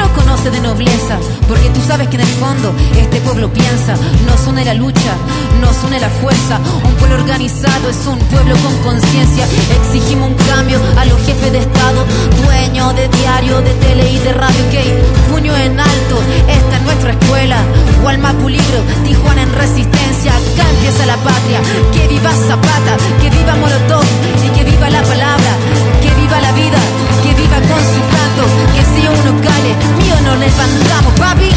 ¿Qué 0.00 0.06
no 0.06 0.14
conoce 0.14 0.50
de 0.50 0.60
nobleza? 0.62 1.18
Porque 1.46 1.68
tú 1.68 1.80
sabes 1.86 2.08
que 2.08 2.14
en 2.14 2.22
el 2.22 2.34
fondo 2.40 2.72
este 2.96 3.20
pueblo 3.20 3.52
piensa, 3.52 3.94
nos 4.26 4.46
une 4.46 4.64
la 4.64 4.72
lucha, 4.72 5.12
nos 5.60 5.76
une 5.84 6.00
la 6.00 6.08
fuerza. 6.08 6.58
Un 6.82 6.94
pueblo 6.94 7.16
organizado 7.16 7.90
es 7.90 8.06
un 8.06 8.18
pueblo 8.32 8.54
con 8.64 8.74
conciencia. 8.78 9.44
Exigimos 9.82 10.30
un 10.30 10.36
cambio 10.48 10.80
a 10.96 11.04
los 11.04 11.20
jefes 11.26 11.52
de 11.52 11.58
Estado, 11.58 12.06
dueños 12.46 12.96
de 12.96 13.08
diario, 13.08 13.60
de 13.60 13.74
tele 13.74 14.10
y 14.10 14.18
de 14.20 14.32
radio. 14.32 14.64
Ok, 14.68 15.32
puño 15.32 15.54
en 15.54 15.78
alto, 15.78 16.16
esta 16.48 16.76
es 16.78 16.82
nuestra 16.82 17.10
escuela. 17.12 17.58
Gualmapu 18.00 18.48
libro, 18.48 18.80
Tijuana 19.04 19.42
en 19.42 19.52
resistencia. 19.52 20.32
Acá 20.32 20.64
empieza 20.76 21.04
la 21.04 21.16
patria. 21.16 21.60
Que 21.92 22.08
viva 22.08 22.30
Zapata, 22.48 22.96
que 23.20 23.28
viva 23.28 23.54
Molotov 23.56 24.04
y 24.46 24.48
que 24.56 24.64
viva 24.64 24.88
la 24.88 25.02
palabra. 25.02 25.52
Que 26.00 26.08
viva 26.14 26.40
la 26.40 26.52
vida, 26.52 26.78
que 27.22 27.34
viva 27.34 27.56
con 27.68 27.80
su 27.84 28.00
canto. 28.40 28.52
Que 28.74 28.84
si 28.84 29.06
uno 29.06 29.40
cale, 29.40 29.76
mío 29.98 30.16
no 30.24 30.36
levantamos, 30.36 31.12
papi. 31.18 31.50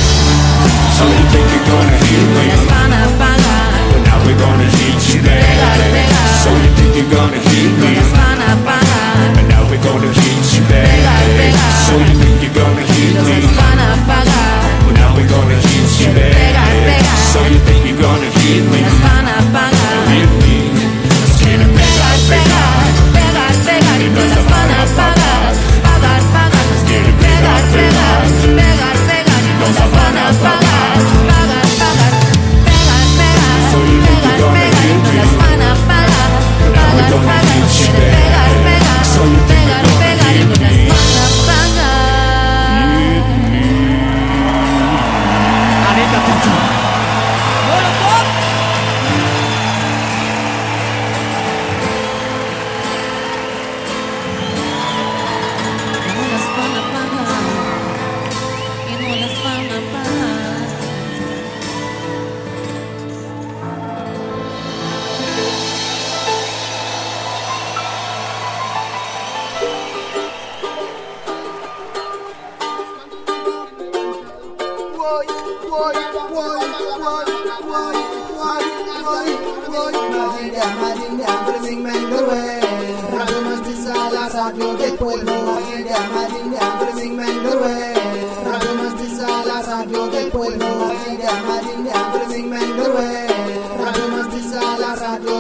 So 0.98 1.06
you 1.06 1.26
think 1.32 1.48
you're 1.52 1.68
gonna 1.68 1.98
hit 2.06 2.28
me 2.36 2.48
Las 2.48 2.66
van 2.70 2.94
a 2.94 3.08
pagar. 3.20 3.74
But 3.92 4.02
now 4.08 4.20
we're 4.26 4.38
gonna 4.38 4.64
hit 4.64 5.00
you 5.14 5.22
back 5.22 5.44
So 6.44 6.50
you 6.52 6.70
think 6.76 6.96
you're 6.96 7.10
gonna 7.10 7.38
hit 7.38 7.72
me 7.80 7.96
Las 7.96 8.12
van 8.14 8.42
a 8.42 8.56
pagar. 8.64 9.40
And 9.40 9.48
now 9.50 9.64
we're 9.70 9.82
gonna 9.82 10.12
hit 10.14 10.54
you 10.54 10.64
back 10.70 11.56
So 11.88 11.98
you 11.98 12.16
think 12.22 12.42
you're 12.44 12.54
gonna 12.54 12.82
hit 12.82 13.16
me 13.26 13.42
Las 13.42 13.52
van 13.58 13.80
a 13.80 13.98
pagar. 14.08 14.62
But 14.86 14.96
now 15.00 15.16
we're 15.16 15.28
gonna 15.28 15.56
hit 15.56 15.90
you 16.00 16.10
back 16.14 17.06
So 17.34 17.40
you 17.52 17.60
think 17.66 17.86
you're 17.88 18.02
gonna 18.02 18.30
hit 18.40 18.64
me 18.72 18.82
Las 18.82 18.98
van 19.02 19.28
a 19.28 19.38
pagar. 19.52 20.53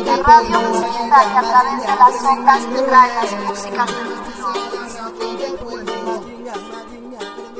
La 0.05 0.17
radio 0.17 0.59
musiquita 0.61 1.19
que 1.21 1.37
a 1.37 1.41
través 1.41 1.77
de 1.81 1.87
las 1.87 2.23
ondas 2.23 2.61
te 2.73 2.81
trae 2.81 3.09
las 3.15 3.31
músicas 3.43 3.87
de 3.87 4.03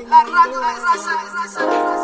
La 0.08 0.20
radio 0.24 0.60
de 0.60 0.66
raza, 0.66 1.12
de 1.12 1.30
raza, 1.34 1.62
de 1.66 1.78
raza. 1.84 2.03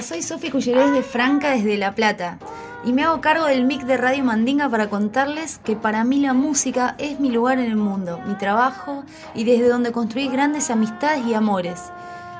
Soy 0.00 0.22
Sofi 0.22 0.50
Cullerés 0.50 0.90
de 0.92 1.02
Franca 1.02 1.50
desde 1.50 1.76
La 1.76 1.94
Plata 1.94 2.38
y 2.82 2.92
me 2.92 3.04
hago 3.04 3.20
cargo 3.20 3.44
del 3.44 3.64
mic 3.64 3.82
de 3.82 3.98
Radio 3.98 4.24
Mandinga 4.24 4.68
para 4.68 4.88
contarles 4.88 5.58
que 5.62 5.76
para 5.76 6.02
mí 6.02 6.18
la 6.18 6.32
música 6.32 6.94
es 6.98 7.20
mi 7.20 7.30
lugar 7.30 7.58
en 7.58 7.66
el 7.66 7.76
mundo, 7.76 8.18
mi 8.26 8.34
trabajo 8.34 9.04
y 9.34 9.44
desde 9.44 9.68
donde 9.68 9.92
construí 9.92 10.28
grandes 10.28 10.70
amistades 10.70 11.26
y 11.26 11.34
amores. 11.34 11.92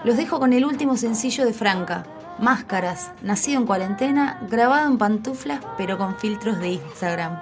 Los 0.02 0.16
dejo 0.16 0.40
con 0.40 0.54
el 0.54 0.64
último 0.64 0.96
sencillo 0.96 1.44
de 1.44 1.52
Franca, 1.52 2.04
Máscaras, 2.38 3.12
nacido 3.20 3.60
en 3.60 3.66
cuarentena, 3.66 4.40
grabado 4.48 4.88
en 4.88 4.96
pantuflas 4.96 5.60
pero 5.76 5.98
con 5.98 6.16
filtros 6.16 6.58
de 6.58 6.70
Instagram. 6.70 7.38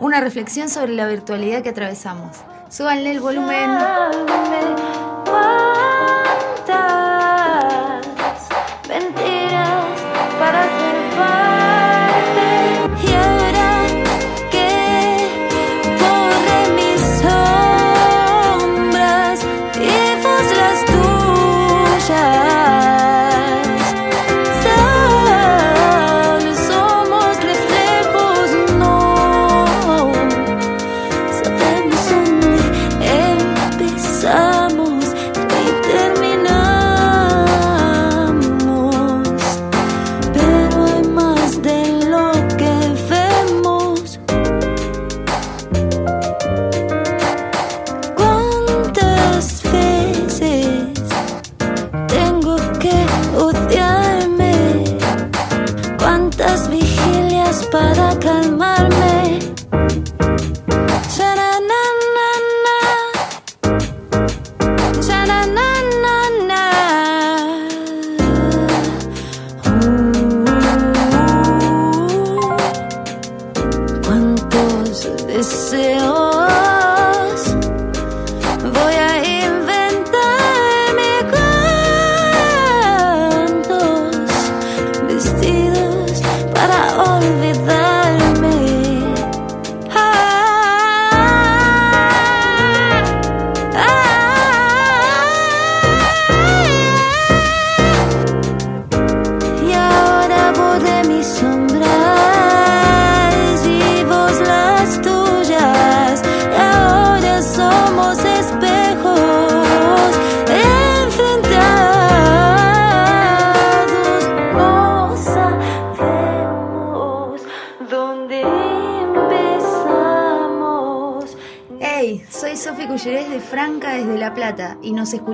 Una 0.00 0.20
reflexión 0.20 0.70
sobre 0.70 0.94
la 0.94 1.06
virtualidad 1.06 1.62
que 1.62 1.70
atravesamos. 1.70 2.38
Súbanle 2.70 3.10
el 3.10 3.20
volumen. 3.20 3.70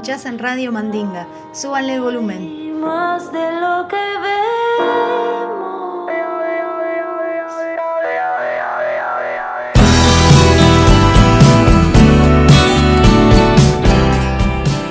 Escuchás 0.03 0.27
en 0.27 0.41
Radio 0.41 0.73
Mandinga. 0.73 1.29
Súbanle 1.53 1.95
el 1.95 2.01
volumen. 2.01 2.81
Más 2.81 3.33
de 3.33 3.39
lo 3.39 3.87
que 3.87 3.97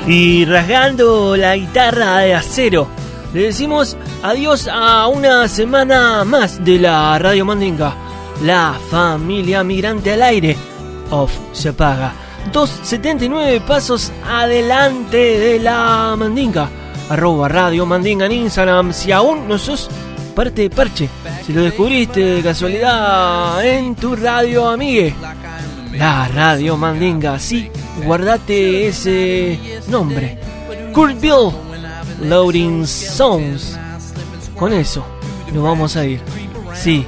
Y 0.08 0.46
rasgando 0.46 1.36
la 1.36 1.58
guitarra 1.58 2.20
de 2.20 2.34
acero, 2.34 2.88
le 3.34 3.44
decimos 3.44 3.98
adiós 4.24 4.70
a 4.72 5.08
una 5.08 5.50
semana 5.50 6.24
más 6.24 6.64
de 6.64 6.80
la 6.80 7.20
Radio 7.20 7.44
Mandinga. 7.44 7.96
La 8.44 8.80
familia 8.90 9.62
migrante 9.66 10.14
al 10.14 10.22
aire. 10.22 10.56
Off 11.10 11.38
se 11.52 11.74
paga. 11.74 12.14
279 12.52 13.62
pasos 13.62 14.12
adelante 14.26 15.18
de 15.18 15.60
la 15.60 16.16
Mandinga. 16.18 16.70
Arroba 17.10 17.48
Radio 17.48 17.86
Mandinga 17.86 18.26
en 18.26 18.32
Instagram. 18.34 18.94
Si 18.94 19.12
aún 19.12 19.48
no 19.48 19.58
sos 19.58 19.90
parte 20.36 20.64
de 20.64 20.70
Parche, 20.70 21.10
si 21.46 21.54
lo 21.54 21.62
descubriste 21.62 22.22
de 22.22 22.42
casualidad 22.42 23.66
en 23.66 23.96
tu 23.96 24.16
radio 24.16 24.70
amigue. 24.70 25.14
La 25.94 26.28
Radio 26.28 26.78
Mandinga, 26.78 27.38
sí, 27.38 27.70
guardate 28.06 28.88
ese 28.88 29.60
nombre. 29.88 30.40
Kurt 30.94 31.20
Bill, 31.20 31.52
Loading 32.22 32.88
Songs. 32.88 33.78
Con 34.58 34.74
eso 34.74 35.06
nos 35.54 35.64
vamos 35.64 35.96
a 35.96 36.06
ir. 36.06 36.22
Sí, 36.74 37.06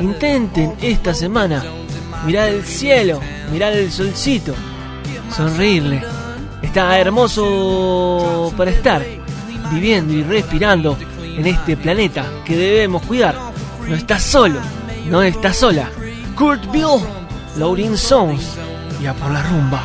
intenten 0.00 0.74
esta 0.80 1.14
semana 1.14 1.62
mirar 2.24 2.48
el 2.48 2.64
cielo, 2.64 3.20
mirar 3.52 3.72
el 3.74 3.90
solcito, 3.90 4.54
sonreírle. 5.32 6.02
Está 6.62 6.98
hermoso 6.98 8.52
para 8.56 8.70
estar 8.70 9.04
viviendo 9.72 10.12
y 10.12 10.22
respirando 10.22 10.96
en 11.22 11.46
este 11.46 11.76
planeta 11.76 12.24
que 12.44 12.56
debemos 12.56 13.02
cuidar. 13.02 13.36
No 13.88 13.94
estás 13.94 14.22
solo, 14.22 14.60
no 15.08 15.22
estás 15.22 15.56
sola. 15.56 15.90
Kurt 16.36 16.70
Bill, 16.70 17.00
Loading 17.56 17.96
Songs 17.96 18.56
y 19.02 19.06
a 19.06 19.14
por 19.14 19.30
la 19.30 19.42
rumba. 19.42 19.82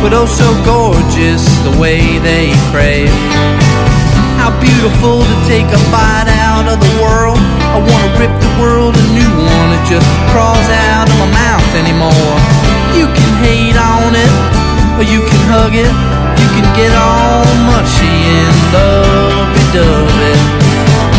But 0.00 0.16
oh 0.16 0.24
so 0.24 0.48
gorgeous 0.64 1.44
the 1.60 1.74
way 1.76 2.00
they 2.24 2.56
crave. 2.72 3.12
How 4.40 4.48
beautiful 4.56 5.20
to 5.20 5.36
take 5.44 5.68
a 5.68 5.80
bite 5.92 6.32
out 6.48 6.64
of 6.64 6.80
the 6.80 6.92
world. 7.04 7.36
I 7.36 7.76
wanna 7.76 8.10
rip 8.16 8.32
the 8.40 8.52
world 8.56 8.96
a 8.96 9.06
new 9.12 9.32
one. 9.44 9.68
It 9.76 9.84
just 9.84 10.08
crawls 10.32 10.68
out 10.92 11.04
of 11.04 11.16
my 11.20 11.28
mouth 11.28 11.70
anymore. 11.76 12.34
You 12.96 13.06
can 13.12 13.30
hate 13.44 13.76
on 13.76 14.16
it, 14.16 14.32
or 14.96 15.04
you 15.04 15.20
can 15.20 15.40
hug 15.52 15.76
it. 15.76 15.92
You 16.40 16.48
can 16.56 16.66
get 16.72 16.92
all 16.96 17.44
mushy 17.68 18.16
and 18.40 18.56
lovey-dovey. 18.72 20.36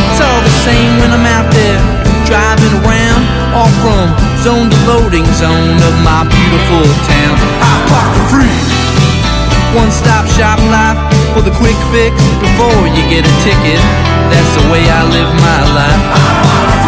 It's 0.10 0.22
all 0.26 0.42
the 0.42 0.56
same 0.66 0.92
when 1.06 1.14
I'm 1.14 1.28
out 1.30 1.48
there 1.54 1.80
driving 2.26 2.74
around, 2.82 3.22
all 3.54 3.70
from 3.86 4.10
zone 4.42 4.70
to 4.74 4.80
loading 4.90 5.26
zone 5.38 5.78
of 5.78 5.96
my 6.02 6.26
beautiful 6.26 6.86
town. 7.06 7.36
I 7.62 7.74
park 7.86 8.14
free. 8.34 8.71
One 9.74 9.90
stop 9.90 10.28
shop 10.28 10.60
life 10.68 11.00
for 11.34 11.42
the 11.42 11.52
quick 11.56 11.80
fix 11.96 12.14
before 12.44 12.88
you 12.92 13.04
get 13.08 13.24
a 13.24 13.36
ticket. 13.40 13.80
That's 14.28 14.52
the 14.60 14.70
way 14.70 14.84
I 14.84 15.02
live 15.08 15.32
my 15.40 15.60
life. 15.72 16.81